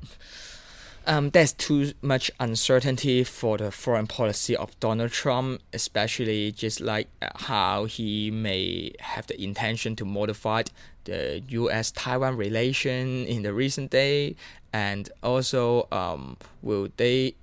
Um, 1.04 1.30
there's 1.30 1.52
too 1.52 1.94
much 2.00 2.30
uncertainty 2.38 3.24
for 3.24 3.58
the 3.58 3.72
foreign 3.72 4.06
policy 4.06 4.56
of 4.56 4.78
Donald 4.78 5.10
Trump, 5.10 5.60
especially 5.72 6.52
just 6.52 6.80
like 6.80 7.08
uh, 7.20 7.30
how 7.34 7.86
he 7.86 8.30
may 8.30 8.92
have 9.00 9.26
the 9.26 9.42
intention 9.42 9.96
to 9.96 10.04
modify 10.04 10.62
the 11.04 11.42
U.S.-Taiwan 11.48 12.36
relation 12.36 13.26
in 13.26 13.42
the 13.42 13.52
recent 13.52 13.90
day, 13.90 14.36
and 14.72 15.10
also 15.24 15.88
um, 15.90 16.36
will 16.62 16.88
they 16.96 17.34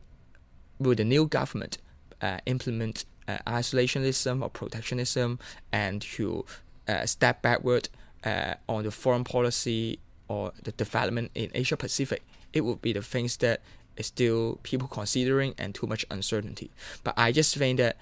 will 0.80 0.96
the 0.96 1.04
new 1.04 1.28
government 1.28 1.80
uh, 2.22 2.38
implement 2.46 3.04
uh, 3.28 3.38
isolationism 3.46 4.42
or 4.42 4.50
protectionism 4.50 5.38
and 5.72 6.02
to 6.02 6.46
uh, 6.88 7.06
step 7.06 7.42
backward 7.42 7.90
uh, 8.24 8.56
on 8.68 8.84
the 8.84 8.92
foreign 8.92 9.24
policy 9.24 10.00
or 10.28 10.52
the 10.64 10.72
development 10.72 11.32
in 11.36 11.50
Asia 11.54 11.78
Pacific, 11.78 12.24
it 12.54 12.62
would 12.62 12.82
be 12.82 12.94
the 12.94 13.02
things 13.02 13.38
that 13.38 13.62
is 13.98 14.08
still 14.08 14.60
people 14.64 14.88
considering 14.88 15.54
and 15.58 15.76
too 15.76 15.88
much 15.88 16.06
uncertainty. 16.10 16.72
But 17.04 17.14
I 17.18 17.32
just 17.32 17.56
think 17.56 17.78
that 17.80 17.98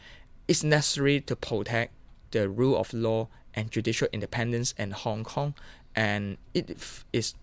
it's 0.47 0.63
necessary 0.63 1.21
to 1.21 1.35
protect 1.35 1.93
the 2.31 2.49
rule 2.49 2.77
of 2.77 2.93
law 2.93 3.27
and 3.53 3.71
judicial 3.71 4.07
independence 4.13 4.73
in 4.77 4.91
Hong 4.91 5.23
Kong, 5.23 5.55
and 5.95 6.37
it 6.53 6.77
is 7.11 7.33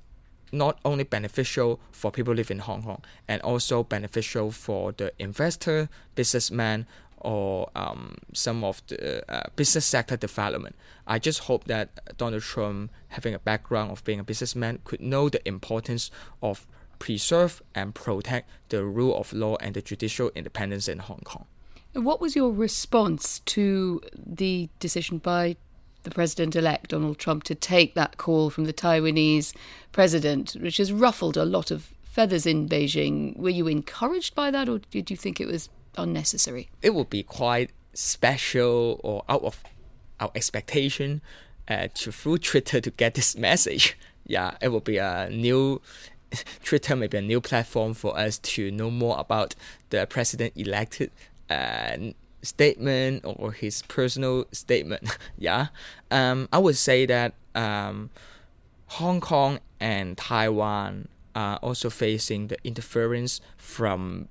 not 0.52 0.78
only 0.84 1.02
beneficial 1.02 1.80
for 1.90 2.12
people 2.12 2.32
live 2.32 2.50
in 2.50 2.60
Hong 2.60 2.84
Kong 2.84 3.02
and 3.26 3.42
also 3.42 3.82
beneficial 3.82 4.52
for 4.52 4.92
the 4.92 5.12
investor, 5.18 5.88
businessman 6.14 6.86
or 7.24 7.70
um, 7.74 8.16
some 8.32 8.62
of 8.62 8.82
the 8.86 9.28
uh, 9.32 9.44
business 9.56 9.86
sector 9.86 10.16
development. 10.16 10.76
I 11.06 11.18
just 11.18 11.40
hope 11.40 11.64
that 11.64 12.16
Donald 12.16 12.42
Trump, 12.42 12.90
having 13.08 13.34
a 13.34 13.38
background 13.38 13.90
of 13.90 14.04
being 14.04 14.20
a 14.20 14.24
businessman, 14.24 14.80
could 14.84 15.00
know 15.00 15.28
the 15.28 15.46
importance 15.48 16.10
of 16.42 16.66
preserve 16.98 17.62
and 17.74 17.94
protect 17.94 18.48
the 18.68 18.84
rule 18.84 19.16
of 19.16 19.32
law 19.32 19.56
and 19.56 19.74
the 19.74 19.82
judicial 19.82 20.30
independence 20.34 20.88
in 20.88 20.98
Hong 21.00 21.22
Kong. 21.24 21.46
What 21.94 22.20
was 22.20 22.34
your 22.34 22.52
response 22.52 23.40
to 23.40 24.00
the 24.14 24.68
decision 24.80 25.18
by 25.18 25.56
the 26.02 26.10
president 26.10 26.54
elect, 26.56 26.90
Donald 26.90 27.18
Trump, 27.18 27.44
to 27.44 27.54
take 27.54 27.94
that 27.94 28.16
call 28.16 28.50
from 28.50 28.64
the 28.64 28.72
Taiwanese 28.72 29.54
president, 29.92 30.56
which 30.60 30.76
has 30.76 30.92
ruffled 30.92 31.36
a 31.36 31.44
lot 31.44 31.70
of 31.70 31.94
feathers 32.02 32.46
in 32.46 32.68
Beijing? 32.68 33.36
Were 33.36 33.50
you 33.50 33.66
encouraged 33.68 34.34
by 34.34 34.50
that, 34.50 34.68
or 34.68 34.78
did 34.78 35.10
you 35.10 35.16
think 35.16 35.40
it 35.40 35.46
was 35.46 35.68
unnecessary? 35.96 36.70
It 36.82 36.94
would 36.94 37.10
be 37.10 37.22
quite 37.22 37.70
special 37.92 39.00
or 39.02 39.24
out 39.28 39.42
of 39.42 39.62
our 40.20 40.30
expectation 40.34 41.22
uh, 41.68 41.88
to 41.94 42.12
through 42.12 42.38
Twitter 42.38 42.80
to 42.80 42.90
get 42.90 43.14
this 43.14 43.36
message. 43.48 43.96
Yeah, 44.26 44.56
it 44.60 44.72
would 44.72 44.84
be 44.84 44.98
a 44.98 45.28
new 45.30 45.80
Twitter 46.64 46.96
may 46.96 47.06
be 47.06 47.18
a 47.18 47.22
new 47.22 47.40
platform 47.40 47.94
for 47.94 48.16
us 48.18 48.38
to 48.38 48.70
know 48.70 48.90
more 48.90 49.18
about 49.18 49.54
the 49.90 50.06
president 50.06 50.52
elected 50.56 51.10
uh, 51.50 51.96
statement 52.42 53.24
or 53.24 53.52
his 53.52 53.82
personal 53.82 54.44
statement. 54.52 55.16
yeah, 55.38 55.68
um, 56.10 56.48
I 56.52 56.58
would 56.58 56.76
say 56.76 57.06
that 57.06 57.34
um, 57.54 58.10
Hong 58.86 59.20
Kong 59.20 59.60
and 59.80 60.16
Taiwan 60.16 61.08
are 61.34 61.56
also 61.56 61.90
facing 61.90 62.48
the 62.48 62.56
interference 62.64 63.40
from 63.56 64.28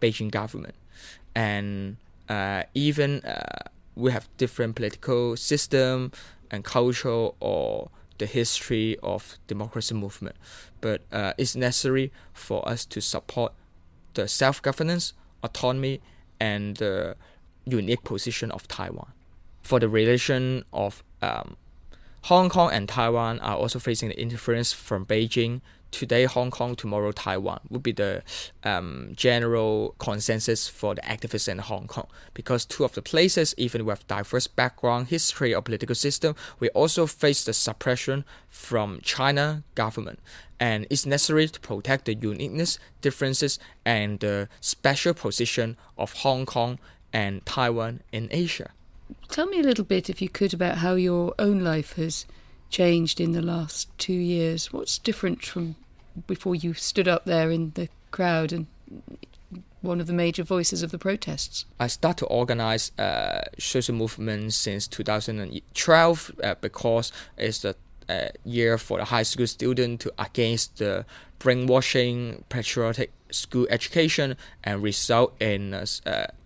Beijing 0.00 0.30
government, 0.30 0.74
and 1.36 1.98
uh, 2.30 2.62
even 2.74 3.20
uh, 3.20 3.68
we 3.94 4.10
have 4.10 4.26
different 4.38 4.74
political 4.74 5.36
system 5.36 6.10
and 6.50 6.64
culture 6.64 7.28
or 7.38 7.90
the 8.18 8.26
history 8.26 8.96
of 9.02 9.36
democracy 9.46 9.94
movement, 9.94 10.34
but 10.80 11.02
uh, 11.12 11.34
it's 11.36 11.54
necessary 11.54 12.10
for 12.32 12.66
us 12.66 12.86
to 12.86 13.02
support 13.02 13.52
the 14.14 14.26
self-governance, 14.26 15.12
autonomy, 15.42 16.00
and 16.40 16.78
the 16.78 17.14
unique 17.66 18.02
position 18.02 18.50
of 18.50 18.66
Taiwan. 18.66 19.12
For 19.60 19.78
the 19.78 19.88
relation 19.88 20.64
of 20.72 21.04
um, 21.20 21.58
Hong 22.22 22.48
Kong 22.48 22.70
and 22.72 22.88
Taiwan 22.88 23.40
are 23.40 23.56
also 23.56 23.78
facing 23.78 24.08
the 24.08 24.18
interference 24.18 24.72
from 24.72 25.04
Beijing 25.04 25.60
today 25.98 26.24
Hong 26.24 26.50
Kong, 26.50 26.76
tomorrow 26.76 27.10
Taiwan 27.10 27.60
would 27.70 27.82
be 27.82 27.92
the 27.92 28.22
um, 28.64 29.12
general 29.16 29.94
consensus 29.98 30.68
for 30.68 30.94
the 30.94 31.00
activists 31.02 31.48
in 31.48 31.58
Hong 31.58 31.86
Kong. 31.86 32.06
Because 32.34 32.64
two 32.64 32.84
of 32.84 32.92
the 32.92 33.02
places, 33.02 33.54
even 33.56 33.84
with 33.84 34.06
diverse 34.06 34.46
background, 34.46 35.08
history, 35.08 35.54
or 35.54 35.62
political 35.62 35.94
system, 35.94 36.34
we 36.60 36.68
also 36.70 37.06
face 37.06 37.44
the 37.44 37.52
suppression 37.52 38.24
from 38.48 39.00
China 39.02 39.62
government. 39.74 40.18
And 40.60 40.86
it's 40.90 41.06
necessary 41.06 41.48
to 41.48 41.60
protect 41.60 42.04
the 42.04 42.14
uniqueness, 42.14 42.78
differences, 43.00 43.58
and 43.84 44.20
the 44.20 44.48
special 44.60 45.14
position 45.14 45.76
of 45.96 46.12
Hong 46.24 46.46
Kong 46.46 46.78
and 47.12 47.44
Taiwan 47.46 48.02
in 48.12 48.28
Asia. 48.30 48.70
Tell 49.28 49.46
me 49.46 49.60
a 49.60 49.62
little 49.62 49.84
bit, 49.84 50.10
if 50.10 50.20
you 50.20 50.28
could, 50.28 50.52
about 50.52 50.78
how 50.78 50.94
your 50.94 51.34
own 51.38 51.60
life 51.60 51.94
has 51.94 52.26
changed 52.70 53.20
in 53.20 53.32
the 53.32 53.42
last 53.42 53.88
two 53.98 54.12
years? 54.12 54.72
What's 54.72 54.98
different 54.98 55.44
from 55.44 55.76
before 56.26 56.54
you 56.54 56.74
stood 56.74 57.08
up 57.08 57.24
there 57.24 57.50
in 57.50 57.72
the 57.74 57.88
crowd 58.10 58.52
and 58.52 58.66
one 59.82 60.00
of 60.00 60.06
the 60.06 60.12
major 60.12 60.42
voices 60.42 60.82
of 60.82 60.90
the 60.90 60.98
protests? 60.98 61.64
I 61.78 61.86
started 61.86 62.18
to 62.18 62.26
organize 62.26 62.92
uh, 62.98 63.42
social 63.58 63.94
movements 63.94 64.56
since 64.56 64.88
2012 64.88 66.32
uh, 66.42 66.54
because 66.60 67.12
it's 67.36 67.60
the 67.60 67.76
uh, 68.08 68.28
year 68.44 68.78
for 68.78 68.98
the 68.98 69.04
high 69.04 69.22
school 69.22 69.46
student 69.46 70.00
to 70.00 70.12
against 70.18 70.78
the 70.78 71.04
brainwashing 71.38 72.44
patriotic 72.48 73.12
school 73.30 73.66
education 73.70 74.36
and 74.62 74.82
result 74.82 75.34
in 75.40 75.74
uh, 75.74 75.86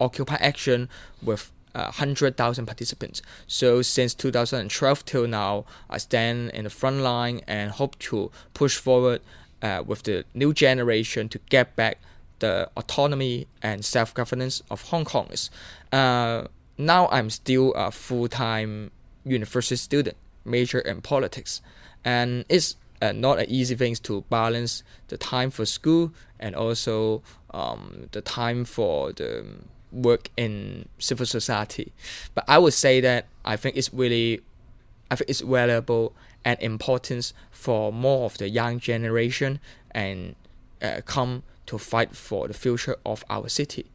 occupy 0.00 0.36
action 0.36 0.88
with 1.22 1.52
uh, 1.74 1.84
100,000 1.84 2.66
participants. 2.66 3.22
So 3.46 3.82
since 3.82 4.14
2012 4.14 5.04
till 5.04 5.26
now, 5.26 5.64
I 5.88 5.98
stand 5.98 6.50
in 6.50 6.64
the 6.64 6.70
front 6.70 6.98
line 6.98 7.42
and 7.46 7.70
hope 7.70 7.98
to 8.00 8.30
push 8.54 8.76
forward 8.76 9.20
uh, 9.62 9.82
with 9.86 10.02
the 10.02 10.24
new 10.34 10.52
generation 10.52 11.28
to 11.28 11.38
get 11.48 11.76
back 11.76 11.98
the 12.40 12.70
autonomy 12.76 13.46
and 13.62 13.84
self-governance 13.84 14.62
of 14.70 14.82
Hong 14.84 15.04
Kongers. 15.04 15.50
Uh, 15.92 16.48
now 16.78 17.08
I'm 17.08 17.30
still 17.30 17.72
a 17.74 17.90
full-time 17.90 18.90
university 19.24 19.76
student, 19.76 20.16
major 20.44 20.78
in 20.78 21.02
politics, 21.02 21.60
and 22.04 22.44
it's 22.48 22.76
uh, 23.02 23.12
not 23.12 23.38
an 23.38 23.46
easy 23.48 23.74
thing 23.74 23.94
to 23.94 24.24
balance 24.30 24.82
the 25.08 25.16
time 25.16 25.50
for 25.50 25.66
school 25.66 26.12
and 26.38 26.54
also 26.54 27.22
um, 27.52 28.08
the 28.12 28.20
time 28.20 28.64
for 28.64 29.12
the 29.12 29.44
work 29.92 30.30
in 30.36 30.88
civil 30.98 31.26
society. 31.26 31.92
But 32.34 32.44
I 32.48 32.58
would 32.58 32.74
say 32.74 33.00
that 33.00 33.26
I 33.44 33.56
think 33.56 33.76
it's 33.76 33.92
really, 33.92 34.40
I 35.10 35.16
think 35.16 35.30
it's 35.30 35.40
valuable 35.40 36.14
and 36.44 36.60
importance 36.60 37.32
for 37.50 37.92
more 37.92 38.24
of 38.24 38.38
the 38.38 38.48
young 38.48 38.78
generation 38.80 39.60
and 39.90 40.34
uh, 40.82 41.00
come 41.04 41.42
to 41.66 41.78
fight 41.78 42.16
for 42.16 42.48
the 42.48 42.54
future 42.54 42.96
of 43.04 43.24
our 43.28 43.48
city. 43.48 43.86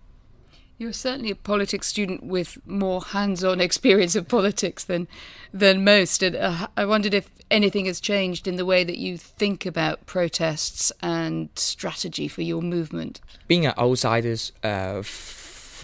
You're 0.78 0.94
certainly 0.94 1.32
a 1.32 1.36
politics 1.36 1.88
student 1.88 2.24
with 2.24 2.58
more 2.66 3.02
hands-on 3.02 3.62
experience 3.62 4.16
of 4.16 4.28
politics 4.28 4.84
than 4.84 5.08
than 5.54 5.86
most. 5.86 6.22
And 6.22 6.36
uh, 6.36 6.68
I 6.76 6.84
wondered 6.84 7.14
if 7.14 7.30
anything 7.50 7.86
has 7.86 8.02
changed 8.02 8.46
in 8.46 8.58
the 8.58 8.66
way 8.66 8.84
that 8.84 8.98
you 8.98 9.18
think 9.18 9.66
about 9.66 10.06
protests 10.06 10.92
and 11.02 11.48
strategy 11.56 12.28
for 12.28 12.42
your 12.42 12.62
movement. 12.62 13.22
Being 13.48 13.66
an 13.66 13.74
outsider, 13.78 14.36
uh, 14.64 15.02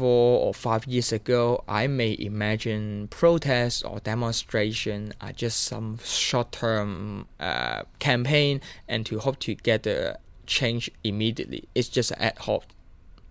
four 0.02 0.40
or 0.48 0.52
five 0.52 0.88
years 0.88 1.12
ago, 1.12 1.64
I 1.68 1.86
may 1.86 2.18
imagine 2.18 3.08
protests 3.12 3.84
or 3.84 4.00
demonstration 4.00 5.14
are 5.22 5.32
just 5.32 5.62
some 5.62 6.00
short-term 6.04 7.28
uh, 7.40 7.84
campaign 8.00 8.62
and 8.88 9.06
to 9.06 9.20
hope 9.20 9.38
to 9.42 9.54
get 9.54 9.84
the 9.84 10.18
change 10.48 10.90
immediately. 11.04 11.70
It's 11.76 11.88
just 11.88 12.10
an 12.10 12.20
ad 12.20 12.40
hoc 12.40 12.64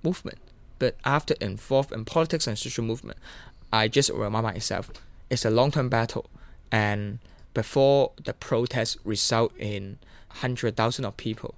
movement. 0.05 0.39
But 0.79 0.95
after 1.05 1.35
involved 1.41 1.91
in 1.91 2.05
politics 2.05 2.47
and 2.47 2.57
social 2.57 2.85
movement, 2.85 3.19
I 3.73 3.89
just 3.89 4.11
remind 4.11 4.45
myself 4.45 4.93
it's 5.29 5.45
a 5.45 5.51
long-term 5.51 5.89
battle, 5.89 6.31
and 6.71 7.19
before 7.53 8.13
the 8.23 8.33
protests 8.33 8.97
result 9.03 9.53
in 9.59 9.99
hundred 10.29 10.77
thousand 10.77 11.05
of 11.05 11.17
people, 11.17 11.57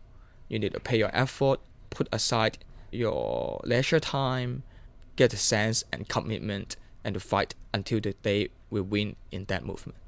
you 0.49 0.59
need 0.59 0.73
to 0.73 0.81
pay 0.81 0.97
your 0.97 1.11
effort, 1.13 1.61
put 1.91 2.09
aside 2.11 2.57
your 2.91 3.61
leisure 3.65 4.01
time, 4.01 4.63
get 5.17 5.33
a 5.33 5.37
sense 5.37 5.85
and 5.93 6.09
commitment 6.09 6.77
and 7.05 7.15
to 7.15 7.21
fight 7.21 7.55
until 7.75 8.01
the 8.01 8.13
day 8.23 8.49
we 8.71 8.81
win 8.81 9.17
in 9.31 9.45
that 9.47 9.65
movement. 9.65 9.99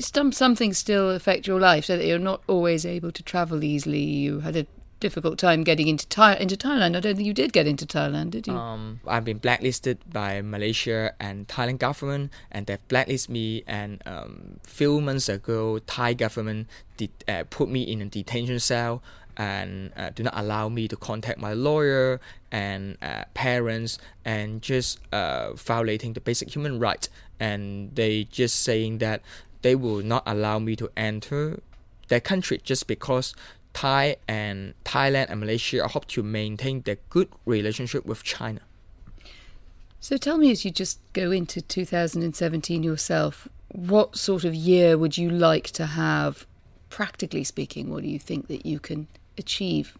Some 0.00 0.32
some 0.32 0.56
things 0.56 0.78
still 0.78 1.10
affect 1.10 1.46
your 1.46 1.60
life, 1.60 1.84
so 1.84 1.96
that 1.96 2.06
you're 2.06 2.18
not 2.18 2.42
always 2.48 2.84
able 2.84 3.12
to 3.12 3.22
travel 3.22 3.62
easily. 3.62 4.02
You 4.02 4.40
had 4.40 4.56
a 4.56 4.66
difficult 4.98 5.38
time 5.38 5.64
getting 5.64 5.88
into 5.88 6.06
Thai- 6.08 6.36
into 6.36 6.56
Thailand. 6.56 6.96
I 6.96 7.00
don't 7.00 7.16
think 7.16 7.26
you 7.26 7.34
did 7.34 7.52
get 7.52 7.66
into 7.66 7.86
Thailand, 7.86 8.30
did 8.30 8.46
you? 8.46 8.54
Um, 8.54 9.00
I've 9.06 9.24
been 9.24 9.38
blacklisted 9.38 9.98
by 10.12 10.42
Malaysia 10.42 11.14
and 11.20 11.48
Thailand 11.48 11.78
government, 11.78 12.30
and 12.50 12.66
they've 12.66 12.86
blacklisted 12.88 13.30
me. 13.30 13.62
And 13.66 14.02
um, 14.06 14.60
few 14.64 15.00
months 15.00 15.28
ago, 15.28 15.78
Thai 15.86 16.14
government 16.14 16.68
did 16.96 17.10
uh, 17.28 17.44
put 17.48 17.68
me 17.68 17.82
in 17.82 18.02
a 18.02 18.06
detention 18.06 18.58
cell 18.58 19.02
and 19.40 19.90
uh, 19.96 20.10
do 20.10 20.22
not 20.22 20.34
allow 20.36 20.68
me 20.68 20.86
to 20.86 20.96
contact 20.96 21.38
my 21.38 21.54
lawyer 21.54 22.20
and 22.52 22.98
uh, 23.00 23.24
parents 23.32 23.98
and 24.22 24.60
just 24.60 25.00
uh, 25.14 25.54
violating 25.54 26.12
the 26.12 26.20
basic 26.20 26.54
human 26.54 26.78
rights 26.78 27.08
and 27.40 27.94
they 27.94 28.24
just 28.24 28.60
saying 28.60 28.98
that 28.98 29.22
they 29.62 29.74
will 29.74 30.02
not 30.02 30.22
allow 30.26 30.58
me 30.58 30.76
to 30.76 30.90
enter 30.94 31.58
their 32.08 32.20
country 32.20 32.60
just 32.62 32.86
because 32.86 33.34
Thai 33.72 34.16
and 34.28 34.74
Thailand 34.84 35.30
and 35.30 35.40
Malaysia 35.40 35.88
hope 35.88 36.06
to 36.08 36.22
maintain 36.22 36.82
their 36.82 36.98
good 37.08 37.28
relationship 37.46 38.04
with 38.04 38.22
China. 38.22 38.60
So 40.00 40.18
tell 40.18 40.36
me 40.36 40.50
as 40.50 40.66
you 40.66 40.70
just 40.70 41.00
go 41.14 41.30
into 41.30 41.62
2017 41.62 42.82
yourself, 42.82 43.48
what 43.68 44.16
sort 44.16 44.44
of 44.44 44.54
year 44.54 44.98
would 44.98 45.16
you 45.16 45.30
like 45.30 45.68
to 45.70 45.86
have 45.86 46.46
practically 46.90 47.44
speaking? 47.44 47.88
What 47.88 48.02
do 48.02 48.08
you 48.10 48.18
think 48.18 48.48
that 48.48 48.66
you 48.66 48.78
can 48.78 49.06
achieve? 49.40 49.98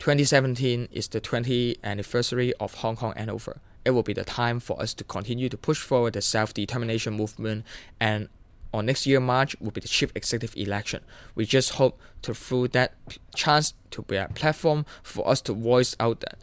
2017 0.00 0.88
is 0.90 1.06
the 1.08 1.20
20th 1.20 1.76
anniversary 1.84 2.52
of 2.58 2.74
Hong 2.74 2.96
Kong 2.96 3.14
handover. 3.14 3.58
It 3.84 3.90
will 3.90 4.02
be 4.02 4.12
the 4.12 4.24
time 4.24 4.58
for 4.58 4.80
us 4.82 4.94
to 4.94 5.04
continue 5.04 5.48
to 5.48 5.56
push 5.56 5.80
forward 5.80 6.14
the 6.14 6.22
self-determination 6.22 7.14
movement 7.14 7.64
and 8.00 8.28
on 8.74 8.86
next 8.86 9.06
year 9.06 9.20
March 9.20 9.54
will 9.60 9.70
be 9.70 9.80
the 9.80 9.88
chief 9.88 10.10
executive 10.14 10.56
election. 10.56 11.02
We 11.34 11.44
just 11.44 11.74
hope 11.74 12.00
to 12.22 12.34
through 12.34 12.68
that 12.68 12.94
chance 13.34 13.74
to 13.90 14.02
be 14.02 14.16
a 14.16 14.28
platform 14.34 14.86
for 15.02 15.28
us 15.28 15.40
to 15.42 15.52
voice 15.52 15.94
out 16.00 16.20
that 16.20 16.38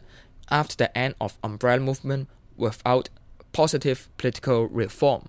after 0.50 0.76
the 0.76 0.96
end 0.96 1.14
of 1.20 1.38
umbrella 1.42 1.80
movement 1.80 2.28
without 2.56 3.08
positive 3.52 4.08
political 4.16 4.68
reform, 4.68 5.26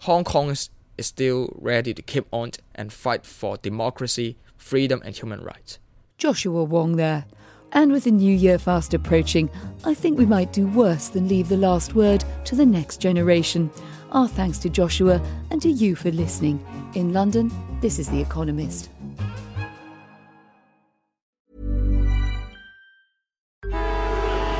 Hong 0.00 0.24
Kong 0.24 0.50
is 0.50 0.70
still 1.00 1.48
ready 1.56 1.94
to 1.94 2.02
keep 2.02 2.26
on 2.30 2.52
and 2.74 2.92
fight 2.92 3.24
for 3.24 3.56
democracy, 3.56 4.36
freedom 4.56 5.00
and 5.04 5.16
human 5.16 5.42
rights. 5.42 5.78
Joshua 6.18 6.64
Wong 6.64 6.96
there. 6.96 7.24
And 7.72 7.90
with 7.90 8.04
the 8.04 8.10
new 8.10 8.34
year 8.34 8.58
fast 8.58 8.94
approaching, 8.94 9.50
I 9.84 9.94
think 9.94 10.16
we 10.16 10.26
might 10.26 10.52
do 10.52 10.66
worse 10.66 11.08
than 11.08 11.28
leave 11.28 11.48
the 11.48 11.56
last 11.56 11.94
word 11.94 12.24
to 12.44 12.54
the 12.54 12.64
next 12.64 12.98
generation. 12.98 13.70
Our 14.12 14.28
thanks 14.28 14.58
to 14.58 14.68
Joshua 14.70 15.20
and 15.50 15.60
to 15.62 15.68
you 15.68 15.96
for 15.96 16.10
listening. 16.10 16.64
In 16.94 17.12
London, 17.12 17.50
this 17.80 17.98
is 17.98 18.08
The 18.08 18.20
Economist. 18.20 18.90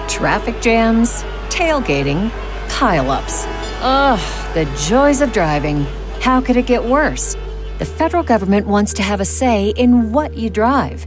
Traffic 0.08 0.60
jams, 0.60 1.22
tailgating, 1.50 2.30
pileups. 2.68 3.44
Ugh, 3.82 4.54
the 4.54 4.64
joys 4.88 5.20
of 5.20 5.32
driving. 5.32 5.84
How 6.20 6.40
could 6.40 6.56
it 6.56 6.66
get 6.66 6.84
worse? 6.84 7.36
the 7.78 7.84
federal 7.84 8.22
government 8.22 8.66
wants 8.66 8.92
to 8.94 9.02
have 9.02 9.20
a 9.20 9.24
say 9.24 9.70
in 9.70 10.12
what 10.12 10.36
you 10.36 10.48
drive. 10.48 11.06